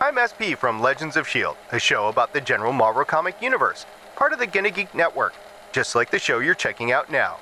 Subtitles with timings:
[0.00, 3.84] I'm SP from Legends of S.H.I.E.L.D., a show about the general Marvel comic universe,
[4.14, 5.34] part of the Gonna Geek Network,
[5.72, 7.38] just like the show you're checking out now.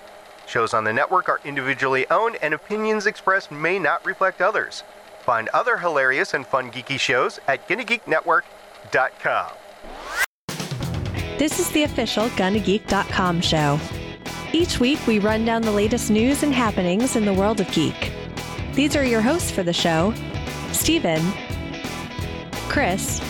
[0.46, 4.84] Shows on the network are individually owned, and opinions expressed may not reflect others.
[5.20, 9.50] Find other hilarious and fun geeky shows at GonnaGeekNetwork.com.
[11.36, 13.78] This is the official GonnaGeek.com show.
[14.54, 18.12] Each week, we run down the latest news and happenings in the world of geek.
[18.72, 20.14] These are your hosts for the show
[20.72, 21.22] Steven,
[22.76, 23.22] Chris,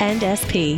[0.00, 0.74] and SP.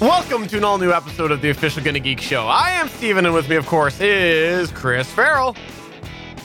[0.00, 2.48] Welcome to an all new episode of the official Gonna Geek Show.
[2.48, 5.54] I am Steven, and with me, of course, is Chris Farrell.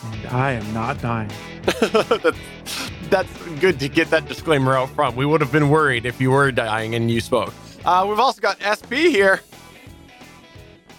[0.04, 1.32] And I am not dying.
[1.64, 5.16] that's, that's good to get that disclaimer out front.
[5.16, 7.56] We would have been worried if you were dying and you spoke.
[7.84, 9.42] Uh, we've also got SP here.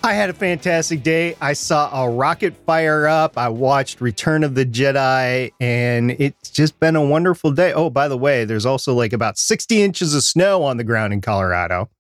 [0.07, 1.35] I had a fantastic day.
[1.41, 3.37] I saw a rocket fire up.
[3.37, 7.73] I watched Return of the Jedi, and it's just been a wonderful day.
[7.73, 11.13] Oh, by the way, there's also like about 60 inches of snow on the ground
[11.13, 11.91] in Colorado.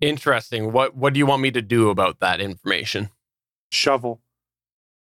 [0.00, 0.72] Interesting.
[0.72, 3.10] What What do you want me to do about that information?
[3.70, 4.20] Shovel.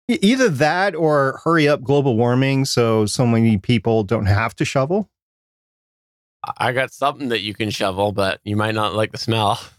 [0.08, 5.09] Either that or hurry up global warming so so many people don't have to shovel.
[6.59, 9.59] I got something that you can shovel, but you might not like the smell.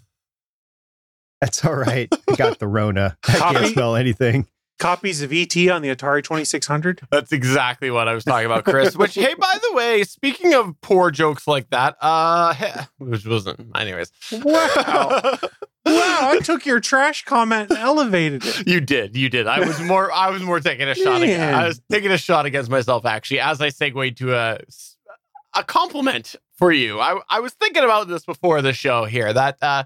[1.44, 2.08] That's all right.
[2.26, 3.18] I got the Rona.
[3.28, 3.72] I can't Copy?
[3.74, 4.48] smell anything.
[4.78, 7.02] Copies of ET on the Atari 2600.
[7.10, 8.96] That's exactly what I was talking about, Chris.
[8.96, 12.54] Which, hey, by the way, speaking of poor jokes like that, uh,
[12.96, 14.10] which wasn't, anyways.
[14.32, 14.38] Wow.
[15.42, 15.50] wow,
[15.84, 18.66] I took your trash comment and elevated it.
[18.66, 19.46] You did, you did.
[19.46, 21.20] I was more, I was more taking a shot.
[21.20, 24.60] Against, I was taking a shot against myself, actually, as I segued to a
[25.56, 27.00] a compliment for you.
[27.00, 29.84] I I was thinking about this before the show here that uh,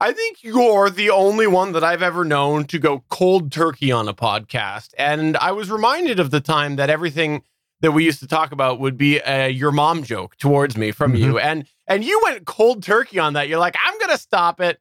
[0.00, 4.06] I think you're the only one that I've ever known to go cold turkey on
[4.06, 7.42] a podcast, and I was reminded of the time that everything
[7.80, 11.16] that we used to talk about would be a your mom joke towards me from
[11.16, 13.48] you, and and you went cold turkey on that.
[13.48, 14.78] You're like, I'm gonna stop it,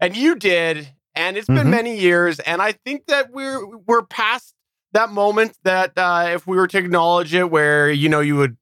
[0.00, 1.70] and you did, and it's been Mhm.
[1.70, 4.54] many years, and I think that we're we're past
[4.92, 8.56] that moment that uh, if we were to acknowledge it, where you know you would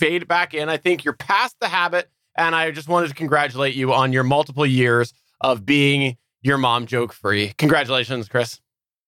[0.00, 0.68] fade back in.
[0.68, 4.24] I think you're past the habit, and I just wanted to congratulate you on your
[4.24, 7.52] multiple years of being your mom joke free.
[7.58, 8.60] Congratulations, Chris.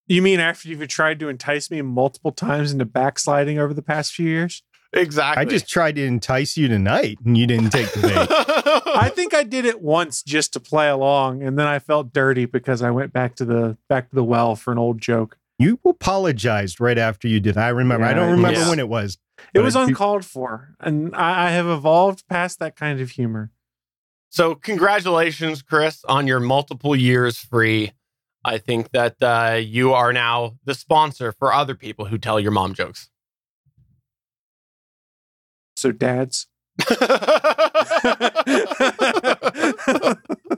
[0.06, 4.14] You mean after you've tried to entice me multiple times into backsliding over the past
[4.14, 4.62] few years?
[4.92, 5.42] Exactly.
[5.42, 8.28] I just tried to entice you tonight and you didn't take the bait.
[8.86, 12.46] I think I did it once just to play along, and then I felt dirty
[12.46, 15.36] because I went back to the back to the well for an old joke.
[15.58, 17.56] You apologized right after you did.
[17.58, 18.06] I remember.
[18.06, 18.70] I don't remember yeah.
[18.70, 19.18] when it was.
[19.52, 23.10] It was I do- uncalled for, and I, I have evolved past that kind of
[23.10, 23.50] humor.
[24.30, 27.92] So, congratulations, Chris, on your multiple years free.
[28.44, 32.52] I think that uh, you are now the sponsor for other people who tell your
[32.52, 33.10] mom jokes.
[35.76, 36.46] So, dads,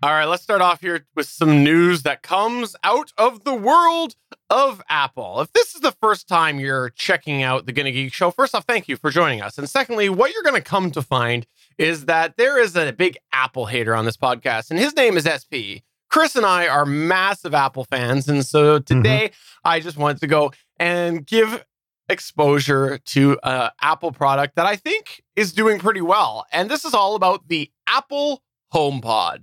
[0.00, 4.14] All right, let's start off here with some news that comes out of the world
[4.48, 5.40] of Apple.
[5.40, 8.64] If this is the first time you're checking out the Gonna Geek Show, first off,
[8.64, 9.58] thank you for joining us.
[9.58, 11.48] And secondly, what you're going to come to find
[11.78, 15.24] is that there is a big Apple hater on this podcast, and his name is
[15.26, 15.82] SP.
[16.08, 18.28] Chris and I are massive Apple fans.
[18.28, 18.98] And so mm-hmm.
[18.98, 19.32] today
[19.64, 21.64] I just wanted to go and give
[22.08, 26.46] exposure to an Apple product that I think is doing pretty well.
[26.52, 29.42] And this is all about the Apple HomePod.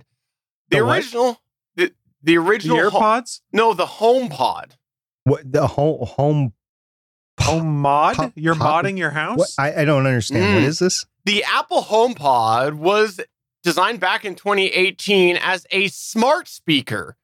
[0.70, 1.40] The, The original,
[1.76, 4.72] the, the the original, ho- AirPods, no, the HomePod.
[5.24, 6.52] What the whole home?
[7.40, 8.16] home mod.
[8.16, 9.38] Pop- You're pop- modding your house.
[9.38, 9.50] What?
[9.58, 10.54] I, I don't understand.
[10.54, 10.66] What Mm.
[10.66, 11.04] is this?
[11.26, 13.20] The Apple HomePod was
[13.62, 17.16] designed back in 2018 as a smart speaker,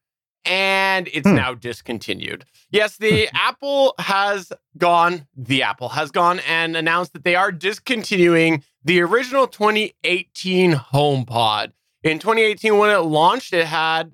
[0.44, 1.36] and it's Hmm.
[1.36, 2.44] now discontinued.
[2.70, 8.65] Yes, the Apple has gone, the Apple has gone and announced that they are discontinuing
[8.84, 11.72] the original 2018 HomePod.
[12.03, 14.13] In 2018, when it launched, it had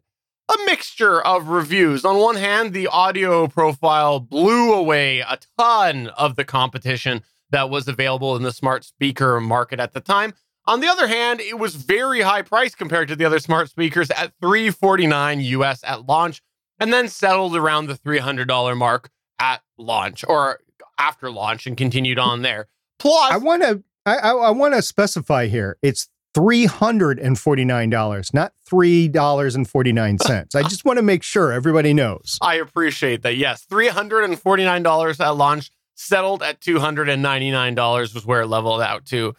[0.48, 2.04] a mixture of reviews.
[2.04, 7.88] On one hand, the audio profile blew away a ton of the competition that was
[7.88, 10.34] available in the smart speaker market at the time.
[10.66, 14.10] On the other hand, it was very high price compared to the other smart speakers
[14.10, 16.42] at 349 US at launch
[16.78, 19.08] and then settled around the $300 mark
[19.38, 20.60] at launch or
[20.98, 22.68] after launch and continued on there.
[22.98, 23.82] Plus, I want to.
[24.04, 25.78] I, I, I want to specify here.
[25.82, 30.54] It's three hundred and forty nine dollars, not three dollars and forty nine cents.
[30.54, 32.38] I just want to make sure everybody knows.
[32.40, 33.36] I appreciate that.
[33.36, 39.34] Yes, $349 at launch, settled at $299 was where it leveled out to.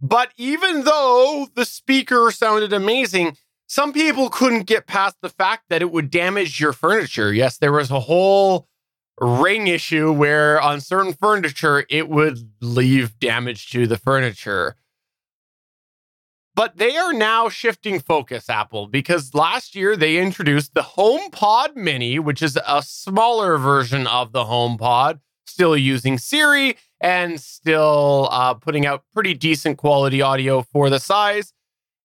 [0.00, 3.36] But even though the speaker sounded amazing,
[3.66, 7.32] some people couldn't get past the fact that it would damage your furniture.
[7.32, 8.68] Yes, there was a whole
[9.18, 14.76] ring issue where on certain furniture it would leave damage to the furniture.
[16.56, 22.18] But they are now shifting focus, Apple, because last year they introduced the HomePod Mini,
[22.18, 28.86] which is a smaller version of the HomePod, still using Siri and still uh, putting
[28.86, 31.52] out pretty decent quality audio for the size.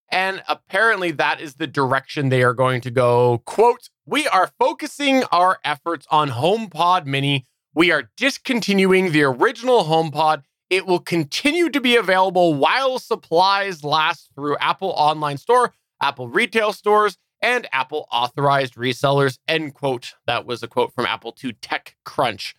[0.10, 3.42] And apparently, that is the direction they are going to go.
[3.46, 7.46] Quote, we are focusing our efforts on HomePod Mini.
[7.74, 10.44] We are discontinuing the original HomePod.
[10.72, 16.72] It will continue to be available while supplies last through Apple Online Store, Apple retail
[16.72, 19.38] stores, and Apple authorized resellers.
[19.50, 20.14] End quote.
[20.28, 22.54] That was a quote from Apple to TechCrunch.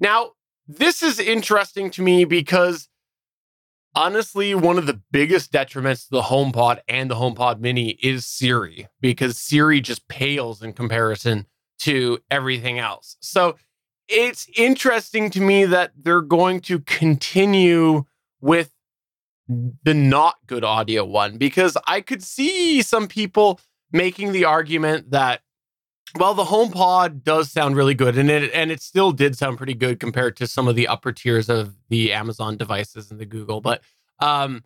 [0.00, 0.30] Now,
[0.66, 2.88] this is interesting to me because
[3.94, 8.88] honestly, one of the biggest detriments to the HomePod and the HomePod Mini is Siri
[9.02, 11.44] because Siri just pales in comparison
[11.80, 13.18] to everything else.
[13.20, 13.56] So
[14.12, 18.04] it's interesting to me that they're going to continue
[18.40, 18.70] with
[19.48, 23.58] the not good audio one because I could see some people
[23.90, 25.40] making the argument that
[26.18, 29.74] well the HomePod does sound really good and it and it still did sound pretty
[29.74, 33.60] good compared to some of the upper tiers of the Amazon devices and the Google
[33.60, 33.82] but
[34.20, 34.62] um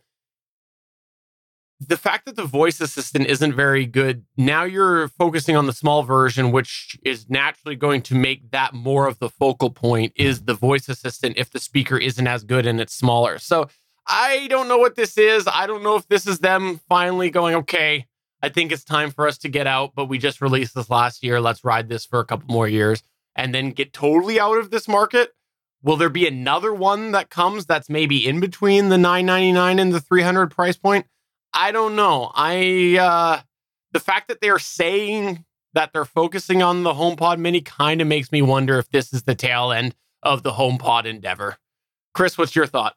[1.81, 6.02] the fact that the voice assistant isn't very good now you're focusing on the small
[6.02, 10.55] version which is naturally going to make that more of the focal point is the
[10.55, 13.38] voice assistant if the speaker isn't as good and it's smaller.
[13.38, 13.69] So
[14.08, 15.49] i don't know what this is.
[15.52, 18.06] I don't know if this is them finally going okay
[18.43, 21.23] i think it's time for us to get out but we just released this last
[21.23, 21.40] year.
[21.40, 23.02] Let's ride this for a couple more years
[23.34, 25.32] and then get totally out of this market.
[25.82, 30.00] Will there be another one that comes that's maybe in between the 999 and the
[30.00, 31.06] 300 price point
[31.56, 32.31] I don't know.
[32.35, 33.41] I uh
[33.93, 38.31] the fact that they're saying that they're focusing on the HomePod Mini kind of makes
[38.31, 41.56] me wonder if this is the tail end of the HomePod endeavor.
[42.14, 42.94] Chris, what's your thought?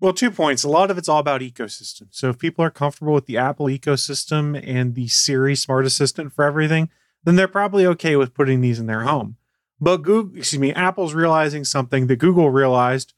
[0.00, 0.64] Well, two points.
[0.64, 2.06] A lot of it's all about ecosystem.
[2.10, 6.44] So if people are comfortable with the Apple ecosystem and the Siri smart assistant for
[6.44, 6.88] everything,
[7.24, 9.36] then they're probably okay with putting these in their home.
[9.80, 13.14] But Google, excuse me, Apple's realizing something that Google realized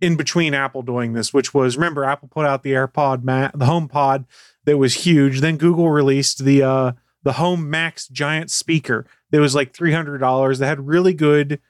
[0.00, 3.66] in between Apple doing this, which was remember Apple put out the AirPod, Ma- the
[3.66, 4.26] HomePod
[4.64, 5.40] that was huge.
[5.40, 10.18] Then Google released the uh, the Home Max giant speaker that was like three hundred
[10.18, 10.58] dollars.
[10.58, 11.60] That had really good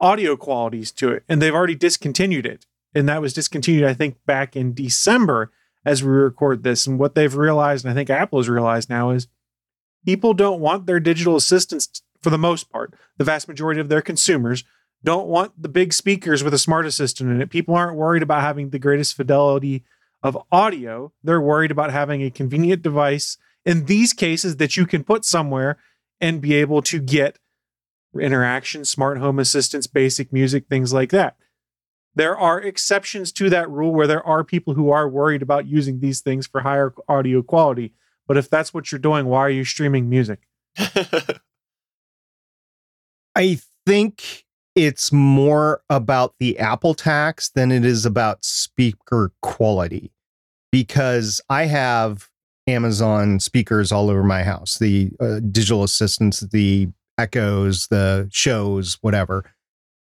[0.00, 2.66] audio qualities to it, and they've already discontinued it.
[2.94, 5.52] And that was discontinued, I think, back in December
[5.84, 6.86] as we record this.
[6.86, 9.28] And what they've realized, and I think Apple has realized now, is
[10.04, 12.94] people don't want their digital assistants for the most part.
[13.18, 14.64] The vast majority of their consumers
[15.04, 17.50] don't want the big speakers with a smart assistant in it.
[17.50, 19.84] People aren't worried about having the greatest fidelity
[20.22, 21.12] of audio.
[21.22, 25.78] They're worried about having a convenient device in these cases that you can put somewhere
[26.20, 27.38] and be able to get
[28.18, 31.36] interaction, smart home assistance, basic music, things like that.
[32.14, 36.00] There are exceptions to that rule where there are people who are worried about using
[36.00, 37.92] these things for higher audio quality.
[38.26, 40.48] But if that's what you're doing, why are you streaming music?
[43.36, 44.45] I think
[44.76, 50.12] it's more about the Apple tax than it is about speaker quality
[50.70, 52.28] because I have
[52.66, 59.50] Amazon speakers all over my house, the uh, digital assistants, the echoes, the shows, whatever.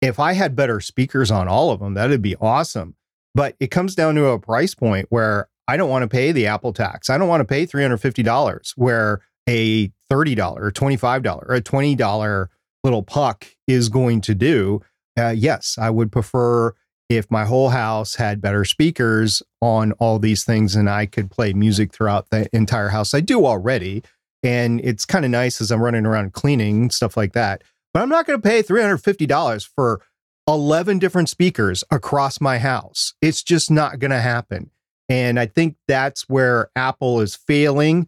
[0.01, 2.95] If I had better speakers on all of them, that'd be awesome.
[3.35, 6.47] But it comes down to a price point where I don't want to pay the
[6.47, 7.09] Apple tax.
[7.09, 12.47] I don't want to pay $350 where a $30 or $25 or a $20
[12.83, 14.81] little puck is going to do.
[15.17, 16.73] Uh, yes, I would prefer
[17.09, 21.53] if my whole house had better speakers on all these things and I could play
[21.53, 23.13] music throughout the entire house.
[23.13, 24.03] I do already.
[24.41, 27.63] And it's kind of nice as I'm running around cleaning, stuff like that.
[27.93, 30.01] But I'm not going to pay $350 for
[30.47, 33.13] 11 different speakers across my house.
[33.21, 34.71] It's just not going to happen.
[35.07, 38.07] And I think that's where Apple is failing.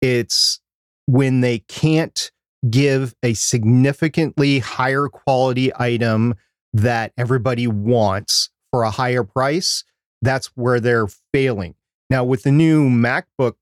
[0.00, 0.60] It's
[1.06, 2.32] when they can't
[2.68, 6.34] give a significantly higher quality item
[6.72, 9.84] that everybody wants for a higher price,
[10.22, 11.74] that's where they're failing.
[12.10, 13.54] Now, with the new MacBook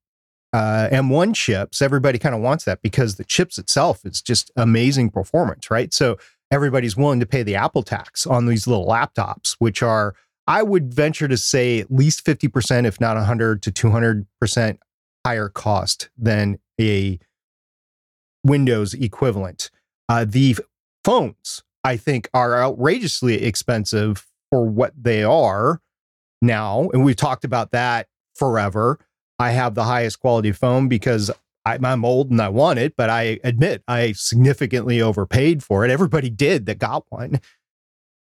[0.52, 5.10] uh, M1 chips, everybody kind of wants that because the chips itself is just amazing
[5.10, 5.92] performance, right?
[5.92, 6.16] So
[6.50, 10.14] everybody's willing to pay the Apple tax on these little laptops, which are,
[10.46, 14.78] I would venture to say, at least 50%, if not 100 to 200%
[15.26, 17.18] higher cost than a
[18.44, 19.70] Windows equivalent.
[20.08, 20.56] Uh, the
[21.02, 25.80] phones I think are outrageously expensive for what they are
[26.40, 26.88] now.
[26.92, 28.98] And we've talked about that forever.
[29.38, 31.30] I have the highest quality phone because
[31.66, 35.90] I'm old and I want it, but I admit I significantly overpaid for it.
[35.90, 37.40] Everybody did that got one.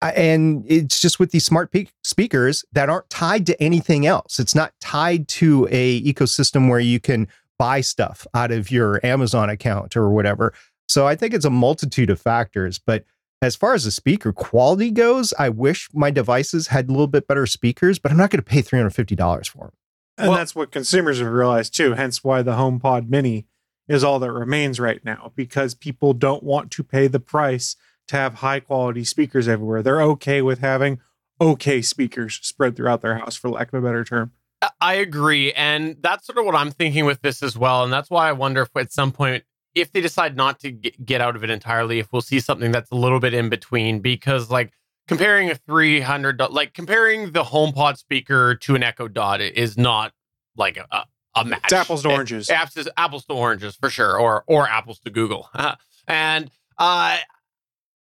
[0.00, 4.38] And it's just with these smart pe- speakers that aren't tied to anything else.
[4.38, 7.26] It's not tied to a ecosystem where you can
[7.58, 10.52] buy stuff out of your Amazon account or whatever.
[10.88, 12.78] So I think it's a multitude of factors.
[12.78, 13.04] But
[13.42, 17.26] as far as the speaker quality goes, I wish my devices had a little bit
[17.26, 19.73] better speakers, but I'm not going to pay $350 for them.
[20.16, 23.46] And Well- that's what consumers have realized too, hence why the HomePod Mini
[23.88, 27.76] is all that remains right now because people don't want to pay the price
[28.08, 29.82] to have high quality speakers everywhere.
[29.82, 31.00] They're okay with having
[31.40, 34.32] okay speakers spread throughout their house, for lack of a better term.
[34.80, 35.52] I- agree.
[35.52, 37.85] And that's sort of what I'm thinking with this as well.
[37.85, 39.44] And that's why I wonder if at some point,
[39.75, 42.90] if they decide not to get, out of it entirely, if we'll see something that's
[42.90, 44.73] a little bit in between, because like
[45.09, 50.12] comparing a 300, do- like comparing the HomePod speaker to an Echo Dot is not
[50.56, 51.61] like a, a, match.
[51.64, 52.50] It's apples to oranges.
[52.50, 55.50] Apples, apples to oranges for sure, or or apples to Google.
[56.09, 57.18] and uh,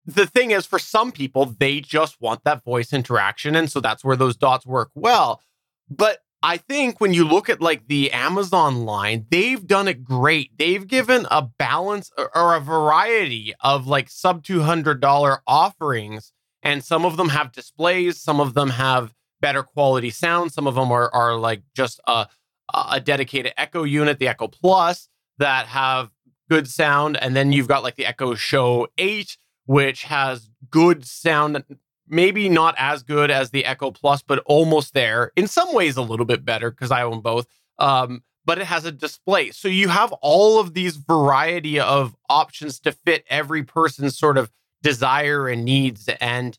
[0.05, 4.03] the thing is, for some people, they just want that voice interaction, and so that's
[4.03, 5.41] where those dots work well.
[5.89, 10.57] But I think when you look at like the Amazon line, they've done it great.
[10.57, 16.33] They've given a balance or, a variety of like sub two hundred dollar offerings,
[16.63, 20.75] and some of them have displays, some of them have better quality sound, some of
[20.75, 22.27] them are are like just a
[22.73, 26.09] a dedicated Echo unit, the Echo Plus, that have
[26.49, 27.17] good sound.
[27.17, 31.63] And then you've got like the Echo Show 8, which has good sound,
[32.11, 35.31] maybe not as good as the Echo Plus, but almost there.
[35.35, 37.47] In some ways, a little bit better because I own both.
[37.79, 39.51] Um, but it has a display.
[39.51, 44.51] So you have all of these variety of options to fit every person's sort of
[44.81, 46.57] desire and needs and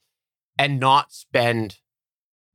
[0.59, 1.79] and not spend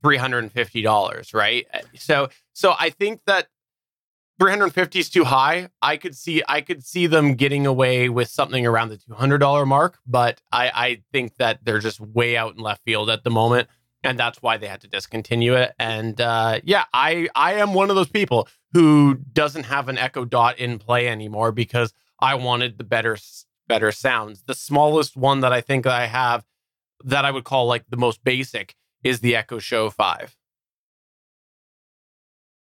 [0.04, 1.66] $350, right?
[1.94, 3.48] So so I think that
[4.38, 5.68] 350 is too high.
[5.82, 9.98] I could see I could see them getting away with something around the $200 mark,
[10.06, 13.68] but I I think that they're just way out in left field at the moment
[14.04, 15.72] and that's why they had to discontinue it.
[15.78, 20.24] And uh, yeah, I I am one of those people who doesn't have an Echo
[20.24, 23.16] Dot in play anymore because I wanted the better
[23.66, 24.42] better sounds.
[24.46, 26.44] The smallest one that I think I have
[27.04, 30.36] that I would call like the most basic is the Echo Show 5.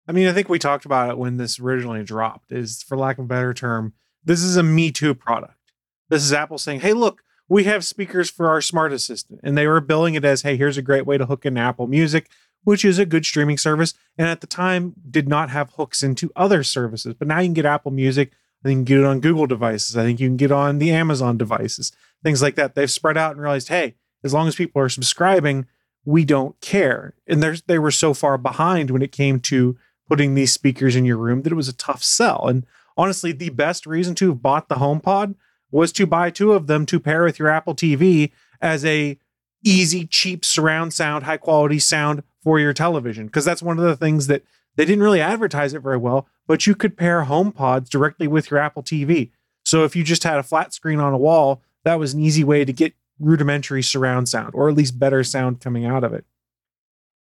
[0.08, 3.18] I mean, I think we talked about it when this originally dropped, is for lack
[3.18, 3.94] of a better term,
[4.24, 5.74] this is a Me Too product.
[6.10, 9.40] This is Apple saying, hey, look, we have speakers for our smart assistant.
[9.44, 11.88] And they were billing it as, hey, here's a great way to hook into Apple
[11.88, 12.30] Music,
[12.64, 13.94] which is a good streaming service.
[14.18, 17.16] And at the time, did not have hooks into other services.
[17.18, 18.32] But now you can get Apple Music.
[18.64, 19.96] I think you can get it on Google devices.
[19.96, 21.92] I think you can get on the Amazon devices,
[22.24, 22.74] things like that.
[22.74, 25.68] They've spread out and realized, hey, as long as people are subscribing,
[26.04, 27.14] we don't care.
[27.28, 31.18] And they were so far behind when it came to putting these speakers in your
[31.18, 32.48] room that it was a tough sell.
[32.48, 32.66] And
[32.98, 35.36] honestly, the best reason to have bought the HomePod
[35.72, 38.32] was to buy two of them to pair with your Apple TV
[38.62, 39.18] as a
[39.64, 43.26] easy, cheap surround sound, high quality sound for your television.
[43.26, 44.44] Because that's one of the things that
[44.76, 48.60] they didn't really advertise it very well, but you could pair HomePods directly with your
[48.60, 49.32] Apple TV.
[49.64, 52.44] So if you just had a flat screen on a wall, that was an easy
[52.44, 56.26] way to get rudimentary surround sound or at least better sound coming out of it.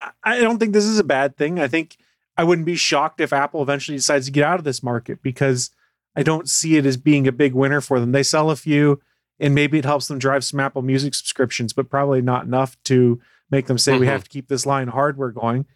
[0.01, 1.61] I- I don't think this is a bad thing.
[1.61, 1.97] I think
[2.37, 5.71] I wouldn't be shocked if Apple eventually decides to get out of this market because
[6.17, 8.13] I don't see it as being a big winner for them.
[8.13, 9.01] They sell a few
[9.39, 13.21] and maybe it helps them drive some Apple Music subscriptions, but probably not enough to
[13.51, 14.11] make them say we Mhm.
[14.11, 15.67] have to keep this line hardware going.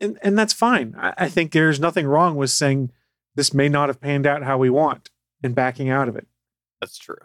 [0.00, 0.94] And and that's fine.
[0.98, 2.90] I, I think there's nothing wrong with saying
[3.34, 5.10] this may not have panned out how we want
[5.42, 6.26] and backing out of it.
[6.80, 7.18] That's true.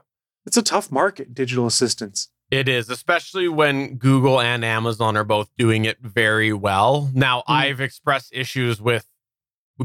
[0.45, 2.29] It's a tough market, digital assistants.
[2.51, 7.11] It is, especially when Google and Amazon are both doing it very well.
[7.13, 7.53] Now, Hmm.
[7.53, 9.05] I've expressed issues with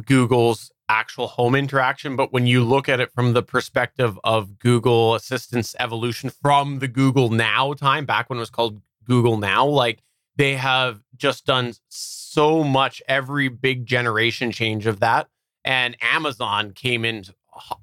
[0.07, 5.15] Google's actual home interaction, but when you look at it from the perspective of Google
[5.15, 10.03] Assistant's evolution from the Google Now time, back when it was called Google Now, like
[10.37, 15.29] they have just done so much every big generation change of that.
[15.65, 17.25] And Amazon came in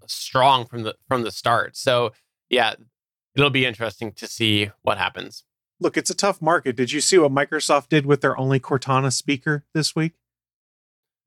[0.06, 1.78] strong from the from the start.
[1.78, 2.12] So
[2.50, 2.76] yeah,
[3.36, 5.44] it'll be interesting to see what happens.
[5.80, 6.76] Look, it's a tough market.
[6.76, 10.14] Did you see what Microsoft did with their only Cortana speaker this week?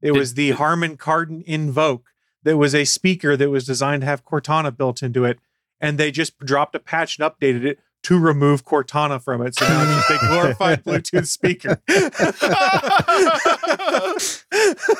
[0.01, 2.11] It Did- was the Harman Kardon Invoke.
[2.43, 5.39] That was a speaker that was designed to have Cortana built into it,
[5.81, 9.55] and they just dropped a patch and updated it to remove Cortana from it.
[9.55, 11.83] So now it's a glorified Bluetooth speaker.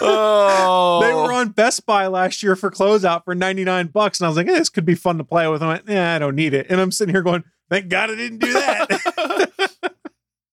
[0.01, 4.21] Oh, They were on Best Buy last year for closeout for 99 bucks.
[4.21, 5.63] And I was like, eh, this could be fun to play with.
[5.63, 6.67] I went, yeah, I don't need it.
[6.69, 9.95] And I'm sitting here going, Thank God I didn't do that.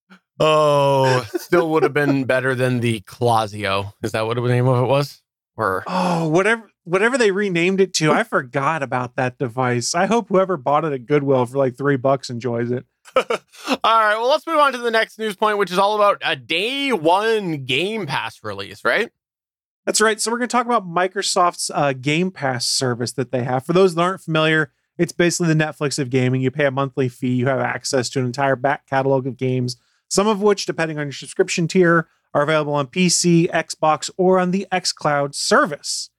[0.39, 3.93] oh, still would have been better than the Clausio.
[4.01, 5.21] Is that what the name of it was?
[5.57, 9.93] Or oh, whatever whatever they renamed it to, I forgot about that device.
[9.93, 12.85] I hope whoever bought it at Goodwill for like three bucks enjoys it.
[13.15, 13.25] all
[13.83, 16.35] right, well, let's move on to the next news point, which is all about a
[16.35, 19.11] day one Game Pass release, right?
[19.85, 20.21] That's right.
[20.21, 23.65] So we're going to talk about Microsoft's uh, Game Pass service that they have.
[23.65, 26.41] For those that aren't familiar, it's basically the Netflix of gaming.
[26.41, 29.77] You pay a monthly fee, you have access to an entire back catalog of games,
[30.07, 34.51] some of which, depending on your subscription tier, are available on PC, Xbox, or on
[34.51, 36.11] the xCloud service.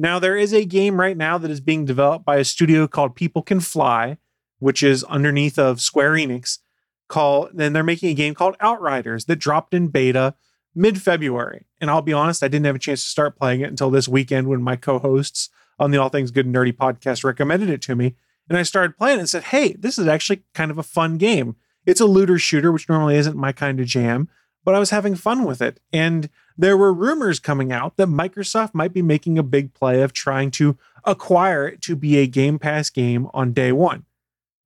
[0.00, 3.14] Now, there is a game right now that is being developed by a studio called
[3.14, 4.16] People Can Fly,
[4.58, 6.60] which is underneath of Square Enix.
[7.06, 10.36] Call then they're making a game called Outriders that dropped in beta
[10.74, 11.66] mid February.
[11.82, 14.08] And I'll be honest, I didn't have a chance to start playing it until this
[14.08, 17.82] weekend when my co hosts on the All Things Good and Nerdy podcast recommended it
[17.82, 18.16] to me.
[18.48, 21.18] And I started playing it and said, hey, this is actually kind of a fun
[21.18, 21.56] game.
[21.84, 24.30] It's a looter shooter, which normally isn't my kind of jam,
[24.64, 25.78] but I was having fun with it.
[25.92, 26.30] And
[26.60, 30.50] there were rumors coming out that Microsoft might be making a big play of trying
[30.50, 34.04] to acquire it to be a Game Pass game on day one.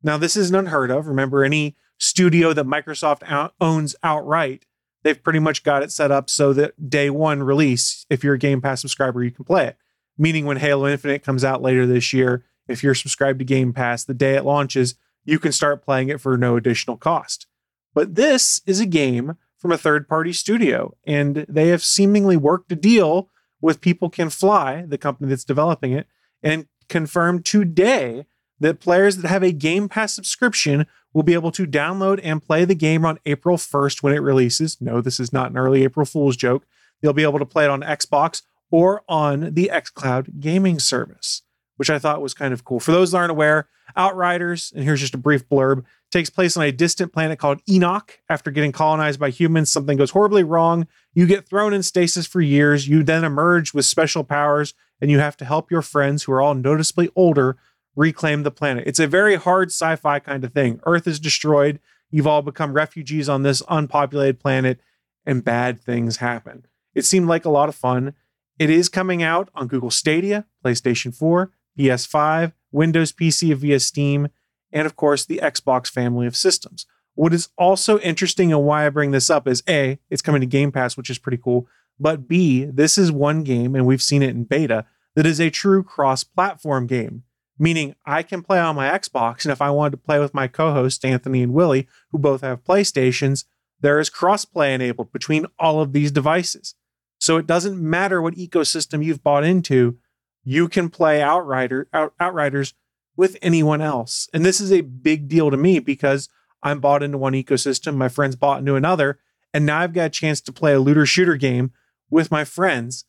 [0.02, 1.06] Now, this isn't unheard of.
[1.06, 4.66] Remember, any studio that Microsoft out- owns outright,
[5.04, 8.38] they've pretty much got it set up so that day one release, if you're a
[8.38, 9.76] Game Pass subscriber, you can play it.
[10.18, 14.02] Meaning, when Halo Infinite comes out later this year, if you're subscribed to Game Pass,
[14.02, 17.46] the day it launches, you can start playing it for no additional cost.
[17.94, 22.70] But this is a game from a third party studio, and they have seemingly worked
[22.70, 23.30] a deal
[23.62, 26.06] with People Can Fly, the company that's developing it,
[26.42, 28.26] and confirmed today
[28.60, 32.66] that players that have a Game Pass subscription will be able to download and play
[32.66, 34.78] the game on April 1st when it releases.
[34.82, 36.66] No, this is not an early April Fool's joke.
[37.00, 41.40] They'll be able to play it on Xbox or on the xCloud gaming service
[41.76, 42.80] which I thought was kind of cool.
[42.80, 46.62] For those that aren't aware, Outriders, and here's just a brief blurb, takes place on
[46.62, 48.20] a distant planet called Enoch.
[48.28, 50.86] After getting colonized by humans, something goes horribly wrong.
[51.12, 52.86] You get thrown in stasis for years.
[52.86, 56.40] You then emerge with special powers, and you have to help your friends, who are
[56.40, 57.56] all noticeably older,
[57.96, 58.84] reclaim the planet.
[58.86, 60.80] It's a very hard sci fi kind of thing.
[60.86, 61.80] Earth is destroyed.
[62.12, 64.80] You've all become refugees on this unpopulated planet,
[65.26, 66.66] and bad things happen.
[66.94, 68.14] It seemed like a lot of fun.
[68.56, 74.28] It is coming out on Google Stadia, PlayStation 4, PS5, Windows PC via Steam,
[74.74, 76.84] and of course the Xbox family of systems.
[77.14, 80.46] What is also interesting and why I bring this up is A, it's coming to
[80.46, 81.68] Game Pass, which is pretty cool.
[81.98, 84.84] But B, this is one game, and we've seen it in beta,
[85.14, 87.22] that is a true cross platform game.
[87.56, 90.48] Meaning I can play on my Xbox, and if I wanted to play with my
[90.48, 93.44] co hosts, Anthony and Willie, who both have PlayStations,
[93.80, 96.74] there is crossplay enabled between all of these devices.
[97.20, 99.98] So it doesn't matter what ecosystem you've bought into,
[100.42, 102.74] you can play Outrider, Out, Outriders
[103.16, 104.28] with anyone else.
[104.32, 106.28] And this is a big deal to me because
[106.62, 109.18] I'm bought into one ecosystem, my friends bought into another,
[109.52, 111.72] and now I've got a chance to play a looter shooter game
[112.10, 113.04] with my friends,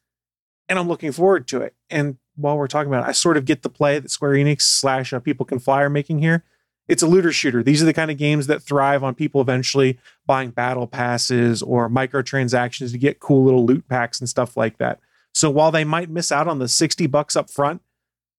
[0.68, 1.76] and I'm looking forward to it.
[1.90, 4.62] And while we're talking about it, I sort of get the play that Square Enix
[4.62, 6.44] slash uh, People Can Fly are making here.
[6.88, 7.64] It's a looter shooter.
[7.64, 11.90] These are the kind of games that thrive on people eventually buying battle passes or
[11.90, 15.00] microtransactions to get cool little loot packs and stuff like that.
[15.34, 17.82] So while they might miss out on the 60 bucks up front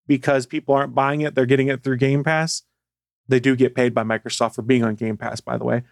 [0.06, 2.62] because people aren't buying it, they're getting it through Game Pass.
[3.28, 5.82] They do get paid by Microsoft for being on Game Pass, by the way.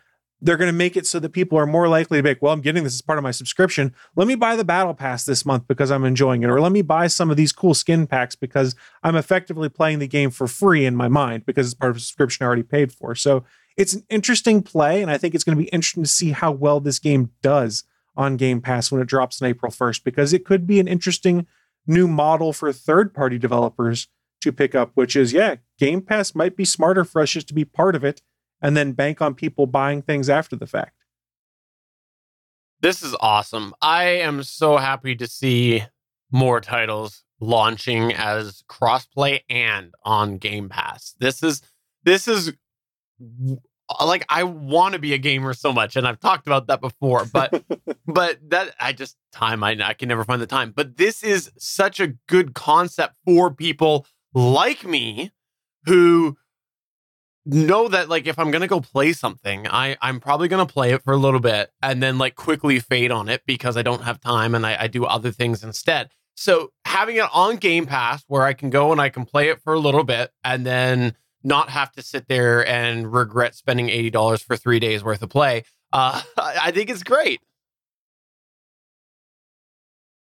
[0.40, 2.52] They're going to make it so that people are more likely to be like, well,
[2.52, 3.94] I'm getting this as part of my subscription.
[4.14, 6.50] Let me buy the Battle Pass this month because I'm enjoying it.
[6.50, 10.06] Or let me buy some of these cool skin packs because I'm effectively playing the
[10.06, 12.92] game for free in my mind because it's part of a subscription I already paid
[12.92, 13.14] for.
[13.14, 13.44] So
[13.76, 15.00] it's an interesting play.
[15.00, 17.84] And I think it's going to be interesting to see how well this game does
[18.16, 21.46] on Game Pass when it drops on April 1st, because it could be an interesting
[21.86, 24.08] new model for third party developers
[24.40, 27.54] to pick up, which is, yeah, Game Pass might be smarter for us just to
[27.54, 28.22] be part of it
[28.60, 31.04] and then bank on people buying things after the fact.
[32.80, 33.74] This is awesome.
[33.80, 35.84] I am so happy to see
[36.30, 41.14] more titles launching as crossplay and on Game Pass.
[41.18, 41.62] This is
[42.04, 42.52] this is
[44.04, 47.26] like I want to be a gamer so much, and I've talked about that before.
[47.26, 47.64] But
[48.06, 50.72] but that I just time I I can never find the time.
[50.74, 55.32] But this is such a good concept for people like me
[55.84, 56.36] who
[57.46, 61.02] know that like if I'm gonna go play something, I I'm probably gonna play it
[61.02, 64.20] for a little bit and then like quickly fade on it because I don't have
[64.20, 66.10] time and I, I do other things instead.
[66.36, 69.60] So having it on Game Pass where I can go and I can play it
[69.60, 74.42] for a little bit and then not have to sit there and regret spending $80
[74.42, 75.64] for three days worth of play.
[75.92, 77.40] Uh, I think it's great.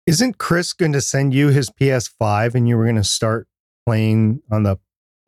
[0.06, 3.48] Isn't Chris going to send you his PS5 and you were going to start
[3.84, 4.78] playing on the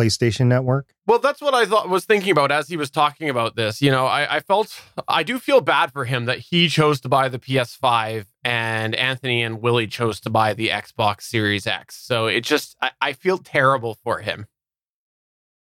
[0.01, 0.95] PlayStation Network?
[1.07, 3.83] Well, that's what I thought was thinking about as he was talking about this.
[3.83, 7.09] You know, I, I felt I do feel bad for him that he chose to
[7.09, 11.97] buy the PS5 and Anthony and Willie chose to buy the Xbox Series X.
[11.97, 14.47] So it just I, I feel terrible for him.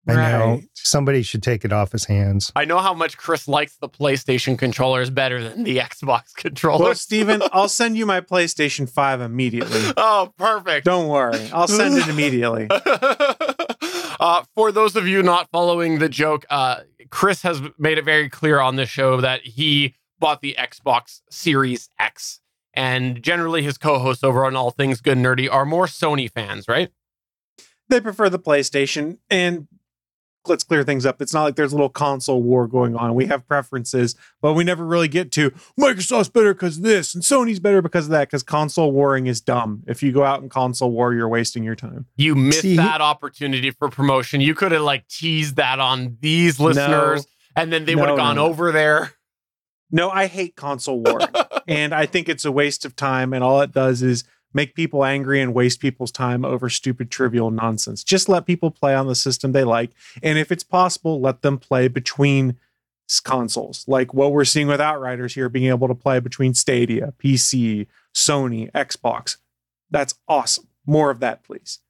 [0.09, 2.53] I know somebody should take it off his hands.
[2.55, 7.01] I know how much Chris likes the PlayStation controllers better than the Xbox Well, controllers.
[7.01, 9.81] Steven, I'll send you my PlayStation 5 immediately.
[9.97, 10.85] oh, perfect.
[10.85, 11.51] Don't worry.
[11.53, 12.69] I'll send it immediately.
[14.21, 18.29] uh, for those of you not following the joke, uh, Chris has made it very
[18.29, 22.41] clear on this show that he bought the Xbox Series X.
[22.75, 26.69] And generally, his co hosts over on All Things Good Nerdy are more Sony fans,
[26.69, 26.91] right?
[27.89, 29.19] They prefer the PlayStation.
[29.31, 29.69] And
[30.49, 31.21] let's clear things up.
[31.21, 33.15] It's not like there's a little console war going on.
[33.15, 37.23] We have preferences, but we never really get to Microsoft's better because of this and
[37.23, 39.83] Sony's better because of that, because console warring is dumb.
[39.87, 42.07] If you go out and console war, you're wasting your time.
[42.17, 44.41] You missed See, that opportunity for promotion.
[44.41, 48.37] You could have like teased that on these listeners, and then they would have gone
[48.37, 48.47] no.
[48.47, 49.13] over there.
[49.91, 51.21] No, I hate console war,
[51.69, 53.33] and I think it's a waste of time.
[53.33, 57.51] And all it does is make people angry and waste people's time over stupid, trivial
[57.51, 58.03] nonsense.
[58.03, 59.91] Just let people play on the system they like.
[60.23, 62.57] And if it's possible, let them play between
[63.25, 67.87] consoles, like what we're seeing with Outriders here, being able to play between Stadia, PC,
[68.15, 69.37] Sony, Xbox.
[69.91, 70.69] That's awesome.
[70.87, 71.81] More of that, please.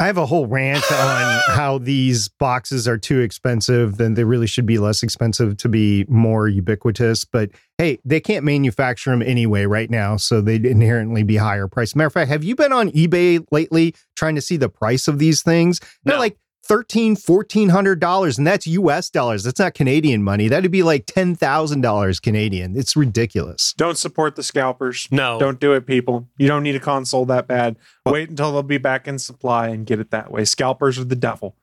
[0.00, 4.46] I have a whole rant on how these boxes are too expensive, then they really
[4.46, 7.24] should be less expensive to be more ubiquitous.
[7.24, 11.96] But hey, they can't manufacture them anyway right now, so they'd inherently be higher price.
[11.96, 15.18] Matter of fact, have you been on eBay lately trying to see the price of
[15.18, 15.80] these things?
[16.04, 16.20] They're No.
[16.20, 19.44] like thirteen, fourteen hundred dollars, and that's US dollars.
[19.44, 20.48] That's not Canadian money.
[20.48, 22.76] That'd be like ten thousand dollars Canadian.
[22.76, 23.74] It's ridiculous.
[23.76, 25.08] Don't support the scalpers.
[25.10, 25.38] No.
[25.38, 26.28] Don't do it, people.
[26.38, 27.76] You don't need a console that bad.
[28.04, 30.44] Wait until they'll be back in supply and get it that way.
[30.44, 31.56] Scalpers are the devil.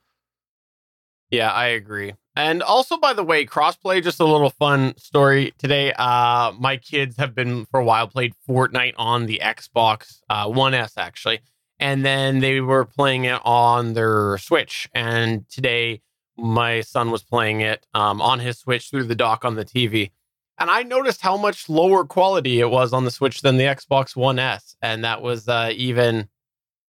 [1.32, 2.14] Yeah, I agree.
[2.36, 5.94] And also, by the way, crossplay, just a little fun story today.
[5.94, 10.74] Uh, my kids have been for a while played Fortnite on the Xbox uh, One
[10.74, 11.40] S actually,
[11.80, 14.90] and then they were playing it on their Switch.
[14.94, 16.02] And today,
[16.38, 20.12] my son was playing it um, on his Switch through the dock on the TV.
[20.58, 24.16] And I noticed how much lower quality it was on the Switch than the Xbox
[24.16, 26.30] One S, and that was uh, even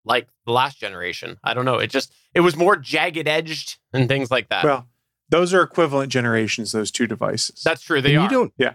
[0.04, 1.38] like the last generation.
[1.44, 1.78] I don't know.
[1.78, 4.66] It just it was more jagged edged and things like that.
[4.66, 4.90] Well,
[5.30, 7.62] those are equivalent generations, those two devices.
[7.64, 8.02] That's true.
[8.02, 8.24] They and are.
[8.24, 8.74] you don't Yeah.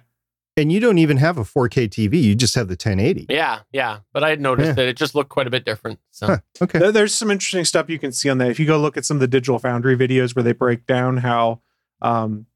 [0.59, 2.23] And you don't even have a 4K TV.
[2.23, 3.27] You just have the 1080.
[3.31, 4.01] yeah, yeah.
[4.13, 4.73] But I had noticed Yeah.
[4.75, 6.01] that it just looked quite a bit different.
[6.11, 6.79] So Huh, okay.
[6.79, 8.51] There- There's some interesting stuff you can see on that.
[8.51, 11.19] If you go look at some of the Digital Foundry videos where they break down
[11.19, 11.61] how
[12.03, 12.47] um,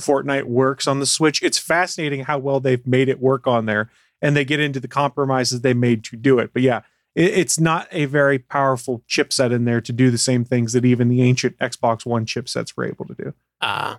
[0.00, 3.90] Fortnite works on the Switch, it's fascinating how well they've made it work on there.
[4.22, 6.50] And they get into the compromises they made to do it.
[6.52, 6.80] But yeah,
[7.14, 10.84] it, it's not a very powerful chipset in there to do the same things that
[10.84, 13.34] even the ancient Xbox One chipsets were able to do.
[13.60, 13.96] uh,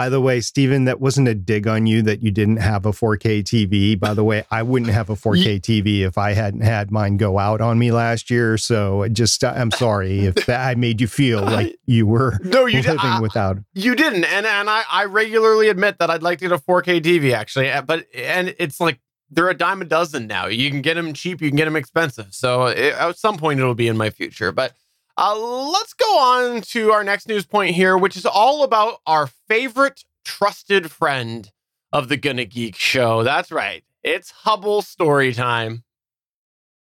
[0.00, 2.90] By the way, Steven, that wasn't a dig on you that you didn't have a
[2.90, 4.00] 4K TV.
[4.00, 7.38] By the way, I wouldn't have a 4K TV if I hadn't had mine go
[7.38, 8.56] out on me last year.
[8.56, 12.64] So I just, I'm sorry if that I made you feel like you were no,
[12.64, 13.04] you living did.
[13.04, 13.58] Uh, without.
[13.74, 17.02] you didn't, and and I, I regularly admit that I'd like to get a 4K
[17.02, 20.46] TV actually, uh, but and it's like they're a dime a dozen now.
[20.46, 22.28] You can get them cheap, you can get them expensive.
[22.30, 24.50] So it, at some point it'll be in my future.
[24.50, 24.72] But
[25.16, 29.26] uh, let's go on to our next news point here, which is all about our
[29.26, 31.50] favorite trusted friend
[31.92, 33.22] of the Gonna Geek show.
[33.22, 35.84] That's right, it's Hubble story time.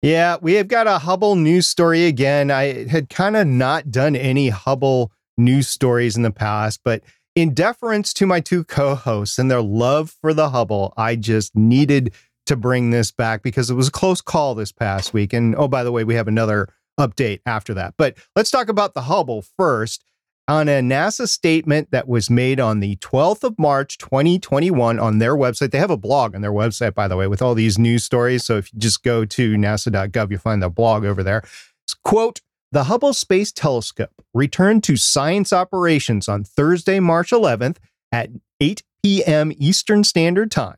[0.03, 2.51] Yeah, we have got a Hubble news story again.
[2.51, 7.03] I had kind of not done any Hubble news stories in the past, but
[7.35, 11.55] in deference to my two co hosts and their love for the Hubble, I just
[11.55, 12.13] needed
[12.47, 15.33] to bring this back because it was a close call this past week.
[15.33, 17.95] And oh, by the way, we have another update after that.
[17.97, 20.05] But let's talk about the Hubble first.
[20.49, 25.35] On a NASA statement that was made on the 12th of March, 2021, on their
[25.35, 28.05] website, they have a blog on their website, by the way, with all these news
[28.05, 28.45] stories.
[28.45, 31.39] So if you just go to nasa.gov, you'll find the blog over there.
[31.85, 37.79] It's, quote, the Hubble Space Telescope returned to science operations on Thursday, March 11th
[38.13, 38.31] at
[38.61, 39.53] 8 p.m.
[39.57, 40.77] Eastern Standard Time.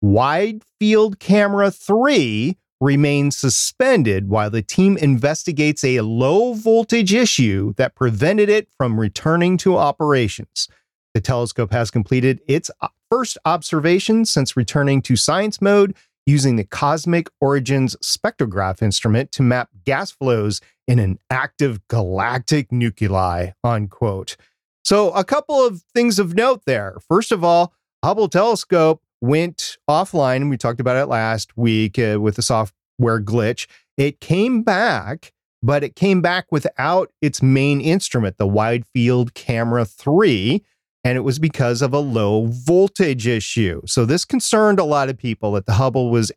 [0.00, 7.94] Wide Field Camera 3 remains suspended while the team investigates a low voltage issue that
[7.94, 10.68] prevented it from returning to operations.
[11.14, 16.64] The telescope has completed its uh, first observation since returning to science mode using the
[16.64, 24.36] Cosmic Origins spectrograph instrument to map gas flows in an active galactic nuclei, unquote.
[24.84, 26.98] So, a couple of things of note there.
[27.08, 27.72] First of all,
[28.04, 33.20] Hubble telescope went offline, and we talked about it last week uh, with the software
[33.20, 33.66] glitch.
[33.96, 39.84] It came back but it came back without its main instrument, the Wide Field Camera
[39.84, 40.62] 3,
[41.04, 43.82] and it was because of a low voltage issue.
[43.86, 46.30] So this concerned a lot of people that the Hubble was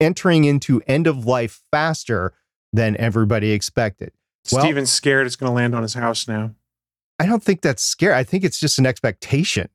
[0.00, 2.32] entering into end of life faster
[2.72, 4.12] than everybody expected.
[4.52, 6.54] Well- Steven's scared it's going to land on his house now.
[7.18, 8.14] I don't think that's scary.
[8.14, 9.68] I think it's just an expectation.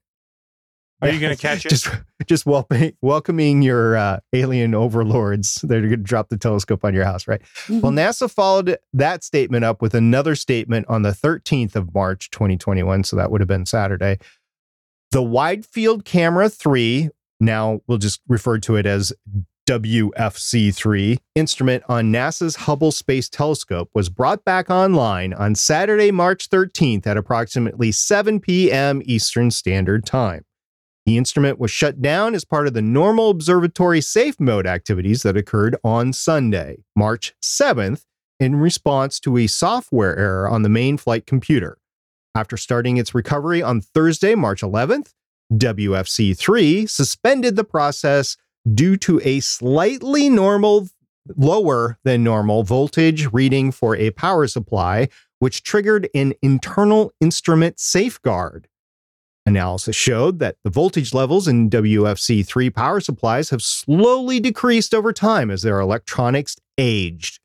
[1.02, 1.70] Are you going to catch it?
[1.70, 1.88] just
[2.28, 6.94] just welcoming welcoming your uh, alien overlords that are going to drop the telescope on
[6.94, 7.42] your house, right?
[7.70, 13.04] Well, NASA followed that statement up with another statement on the 13th of March, 2021.
[13.04, 14.20] So that would have been Saturday.
[15.12, 19.14] The Wide Field Camera 3, now we'll just refer to it as
[19.68, 27.08] WFC3 instrument on NASA's Hubble Space Telescope was brought back online on Saturday, March 13th
[27.08, 29.02] at approximately 7 p.m.
[29.06, 30.44] Eastern Standard Time.
[31.06, 35.38] The instrument was shut down as part of the normal observatory safe mode activities that
[35.38, 38.06] occurred on Sunday, March 7th,
[38.39, 41.78] in response to a software error on the main flight computer.
[42.34, 45.13] After starting its recovery on Thursday, March 11th,
[45.54, 48.36] WFC 3 suspended the process
[48.74, 50.89] due to a slightly normal,
[51.38, 55.08] lower than normal voltage reading for a power supply,
[55.39, 58.68] which triggered an internal instrument safeguard.
[59.48, 65.14] Analysis showed that the voltage levels in WFC 3 power supplies have slowly decreased over
[65.14, 67.40] time as their electronics aged.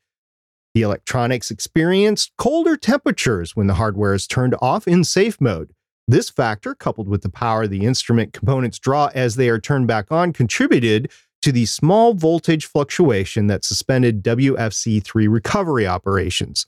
[0.73, 5.73] The electronics experienced colder temperatures when the hardware is turned off in safe mode.
[6.07, 10.11] This factor, coupled with the power the instrument components draw as they are turned back
[10.11, 11.11] on, contributed
[11.43, 16.65] to the small voltage fluctuation that suspended WFC 3 recovery operations.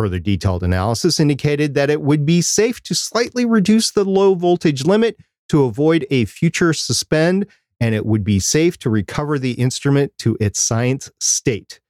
[0.00, 4.86] Further detailed analysis indicated that it would be safe to slightly reduce the low voltage
[4.86, 5.18] limit
[5.50, 7.44] to avoid a future suspend,
[7.80, 11.80] and it would be safe to recover the instrument to its science state.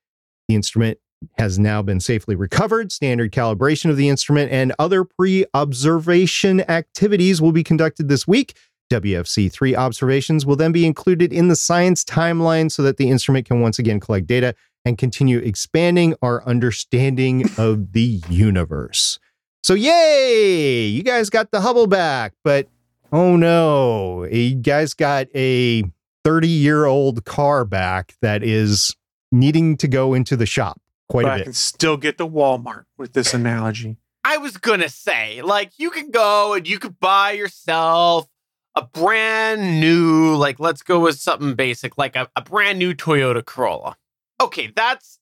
[0.48, 0.98] The instrument
[1.38, 2.90] has now been safely recovered.
[2.90, 8.56] Standard calibration of the instrument and other pre observation activities will be conducted this week.
[8.90, 13.46] WFC 3 observations will then be included in the science timeline so that the instrument
[13.46, 14.52] can once again collect data
[14.84, 19.18] and continue expanding our understanding of the universe.
[19.62, 20.86] So, yay!
[20.86, 22.68] You guys got the Hubble back, but
[23.12, 25.84] oh no, you guys got a
[26.24, 28.94] 30 year old car back that is
[29.32, 31.42] needing to go into the shop quite but a I bit.
[31.42, 33.96] I can still get the Walmart with this analogy.
[34.24, 38.28] I was gonna say, like, you can go and you could buy yourself
[38.76, 43.44] a brand new, like, let's go with something basic, like a, a brand new Toyota
[43.44, 43.96] Corolla.
[44.40, 45.18] Okay, that's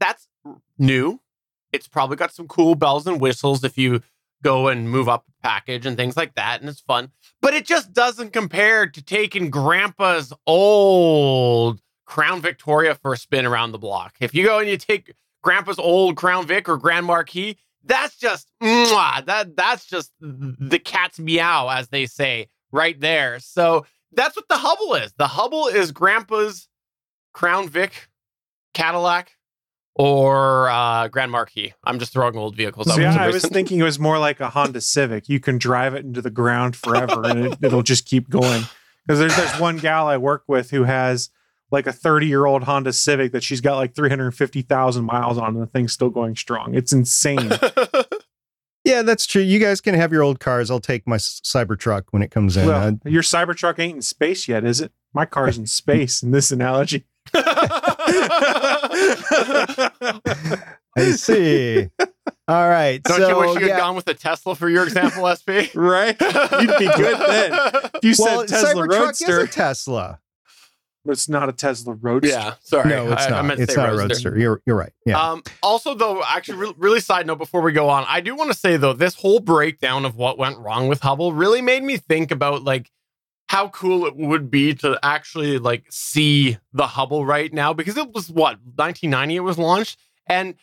[0.00, 0.28] that's
[0.78, 1.20] new.
[1.72, 4.02] It's probably got some cool bells and whistles if you
[4.42, 7.10] go and move up package and things like that, and it's fun.
[7.40, 13.72] But it just doesn't compare to taking grandpa's old Crown Victoria for a spin around
[13.72, 14.16] the block.
[14.20, 18.50] If you go and you take grandpa's old Crown Vic or Grand Marquis, that's just
[18.62, 23.38] mwah, that that's just the cat's meow, as they say, right there.
[23.40, 25.12] So that's what the Hubble is.
[25.14, 26.68] The Hubble is grandpa's
[27.32, 28.08] Crown Vic,
[28.74, 29.32] Cadillac,
[29.94, 31.74] or uh, Grand Marquis.
[31.84, 32.96] I'm just throwing old vehicles out.
[32.96, 35.28] See, with I was thinking it was more like a Honda Civic.
[35.28, 38.62] You can drive it into the ground forever and it, it'll just keep going.
[39.06, 41.28] Because there's, there's one gal I work with who has
[41.70, 45.62] like a 30 year old Honda Civic that she's got like 350,000 miles on and
[45.62, 46.74] the thing's still going strong.
[46.74, 47.50] It's insane.
[48.84, 49.42] Yeah, that's true.
[49.42, 50.68] You guys can have your old cars.
[50.68, 52.66] I'll take my s- Cybertruck when it comes in.
[52.66, 54.90] well, your Cybertruck ain't in space yet, is it?
[55.14, 57.04] My car's in space in this analogy.
[60.96, 61.88] I see.
[62.48, 63.02] All right.
[63.02, 65.66] Don't so, you wish you had gone with a Tesla for your example, SP?
[65.74, 66.16] right?
[66.20, 67.52] You'd be good then.
[67.94, 70.20] If you well, said Tesla Cybertruck Roadster, is a Tesla.
[71.04, 72.28] but it's not a Tesla Roadster.
[72.28, 72.90] Yeah, sorry.
[72.90, 73.44] no, it's I- I not.
[73.46, 74.30] meant to it's say not a Roadster.
[74.30, 74.38] roadster.
[74.38, 74.92] You're you're right.
[75.06, 75.18] Yeah.
[75.30, 78.52] Um, also, though, actually, re- really side note before we go on, I do want
[78.52, 81.96] to say though, this whole breakdown of what went wrong with Hubble really made me
[81.96, 82.90] think about like
[83.52, 88.10] how cool it would be to actually like see the Hubble right now because it
[88.14, 90.54] was what 1990 it was launched, and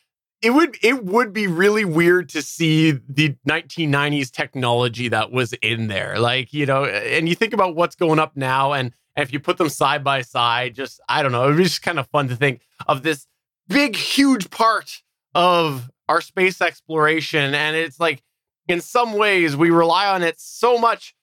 [0.42, 5.88] it would it would be really weird to see the 1990s technology that was in
[5.88, 9.40] there, like you know, and you think about what's going up now, and, if you
[9.40, 12.28] put them side by side, just I don't know, it was just kind of fun
[12.30, 13.28] to think of this
[13.68, 15.04] big, huge part
[15.36, 17.54] of our space exploration.
[17.54, 18.24] And it's like,
[18.68, 21.14] in some ways, we rely on it so much.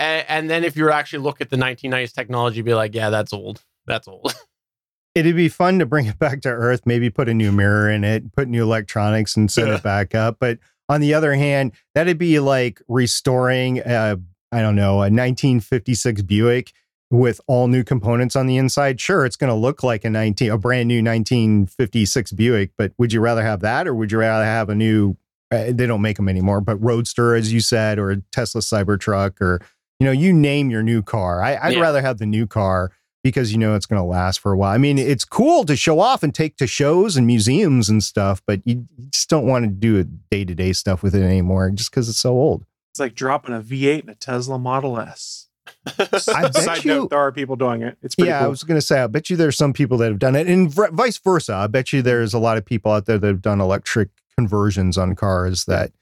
[0.00, 3.10] And, and then if you were actually look at the 1990s technology, be like, yeah,
[3.10, 3.62] that's old.
[3.86, 4.34] That's old.
[5.14, 8.02] It'd be fun to bring it back to Earth, maybe put a new mirror in
[8.02, 9.74] it, put new electronics and send Yeah.
[9.76, 10.38] it back up.
[10.40, 10.58] But
[10.88, 14.16] on the other hand, that'd be like restoring, uh,
[14.50, 16.72] I don't know, a 1956 Buick
[17.10, 20.50] with all new components on the inside, sure, it's going to look like a 19,
[20.52, 24.44] a brand new 1956 Buick, but would you rather have that or would you rather
[24.44, 25.16] have a new,
[25.50, 29.60] uh, they don't make them anymore, but Roadster, as you said, or Tesla Cybertruck, or,
[30.00, 31.42] you know, you name your new car.
[31.42, 31.80] I, would Yeah.
[31.80, 32.90] rather have the new car
[33.22, 34.72] because you know it's going to last for a while.
[34.72, 38.42] I mean, it's cool to show off and take to shows and museums and stuff,
[38.46, 41.70] but you you just don't want to do day to day stuff with it anymore
[41.70, 42.64] just because it's so old.
[42.92, 45.48] It's like dropping a V8 in a Tesla Model S.
[45.86, 47.96] I bet Side you- note, there are people doing it.
[48.02, 50.08] It's pretty yeah, I was going to say, I bet you there's some people that
[50.08, 51.54] have done it, and v- vice versa.
[51.54, 54.96] I bet you there's a lot of people out there that have done electric conversions
[54.98, 55.66] on cars.
[55.66, 55.92] That,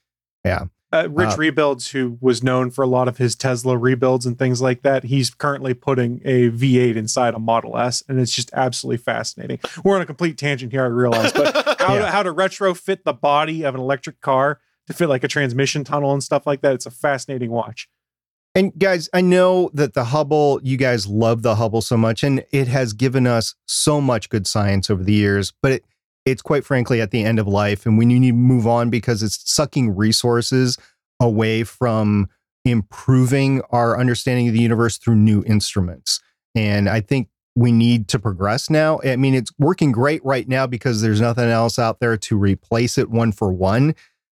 [0.45, 4.25] yeah, uh, Rich uh, Rebuilds, who was known for a lot of his Tesla rebuilds
[4.27, 8.33] and things like that, he's currently putting a V8 inside a Model S, and it's
[8.33, 9.59] just absolutely fascinating.
[9.85, 12.01] We're on a complete tangent here, I realize, but how, Yeah.
[12.03, 15.85] to, how to retrofit the body of an electric car to fit like a transmission
[15.85, 16.73] tunnel and stuff like that.
[16.73, 17.89] It's a fascinating watch.
[18.55, 22.45] And guys, I know that the Hubble, you guys love the Hubble so much, and
[22.51, 25.85] it has given us so much good science over the years, but it,
[26.31, 29.23] it's quite frankly at the end of life, and we need to move on because
[29.23, 30.79] it's sucking resources
[31.21, 32.29] away from
[32.65, 36.21] improving our understanding of the universe through new instruments.
[36.55, 39.01] And I think we need to progress now.
[39.05, 42.99] I mean, it's working great right now because there's nothing else out there to replace
[42.99, 43.95] it one for one,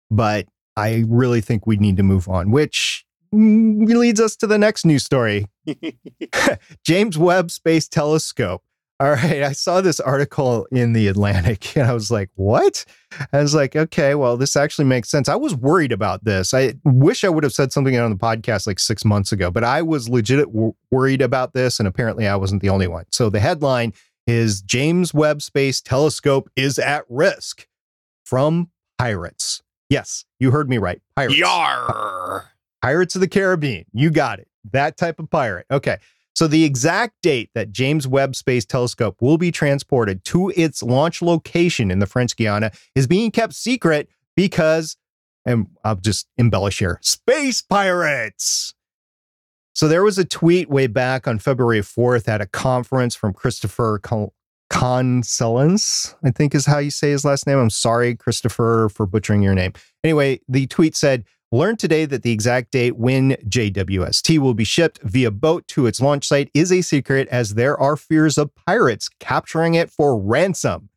[0.10, 0.48] but
[0.78, 5.04] I really think we need to move on, which leads us to the next news
[5.04, 5.48] story.
[6.86, 8.64] James Webb Space Telescope.
[9.02, 12.84] All right, I saw this article in the Atlantic and I was like, what?
[13.32, 15.30] I was like, okay, well, this actually makes sense.
[15.30, 16.54] I was worried about this.
[16.54, 19.64] I wish I would have said something on the podcast like six months ago, but
[19.64, 21.80] I was legit w- worried about this.
[21.80, 23.06] And apparently I wasn't the only one.
[23.10, 23.94] So the headline
[24.28, 27.68] is James Webb Space Telescope is at risk
[28.26, 29.64] from pirates.
[29.90, 31.02] Yes, you heard me right.
[31.16, 31.38] Pirates.
[31.38, 32.52] Yar.
[32.82, 33.86] Pirates of the Caribbean.
[33.94, 34.50] You got it.
[34.72, 35.66] That type of pirate.
[35.72, 35.98] Okay.
[36.40, 41.22] So the exact date that James Webb Space Telescope will be transported to its launch
[41.22, 44.96] location in the French Guiana is being kept secret because,
[45.46, 48.74] and I'll just embellish here, space pirates.
[49.74, 54.00] So there was a tweet way back on February 4th at a conference from Christopher
[54.72, 57.58] Conselens, I think is how you say his last name.
[57.58, 59.74] I'm sorry, Christopher, for butchering your name.
[60.06, 65.00] Anyway, the tweet said, Learn today that the exact date when JWST will be shipped
[65.02, 69.10] via boat to its launch site is a secret as there are fears of pirates
[69.20, 70.90] capturing it for ransom.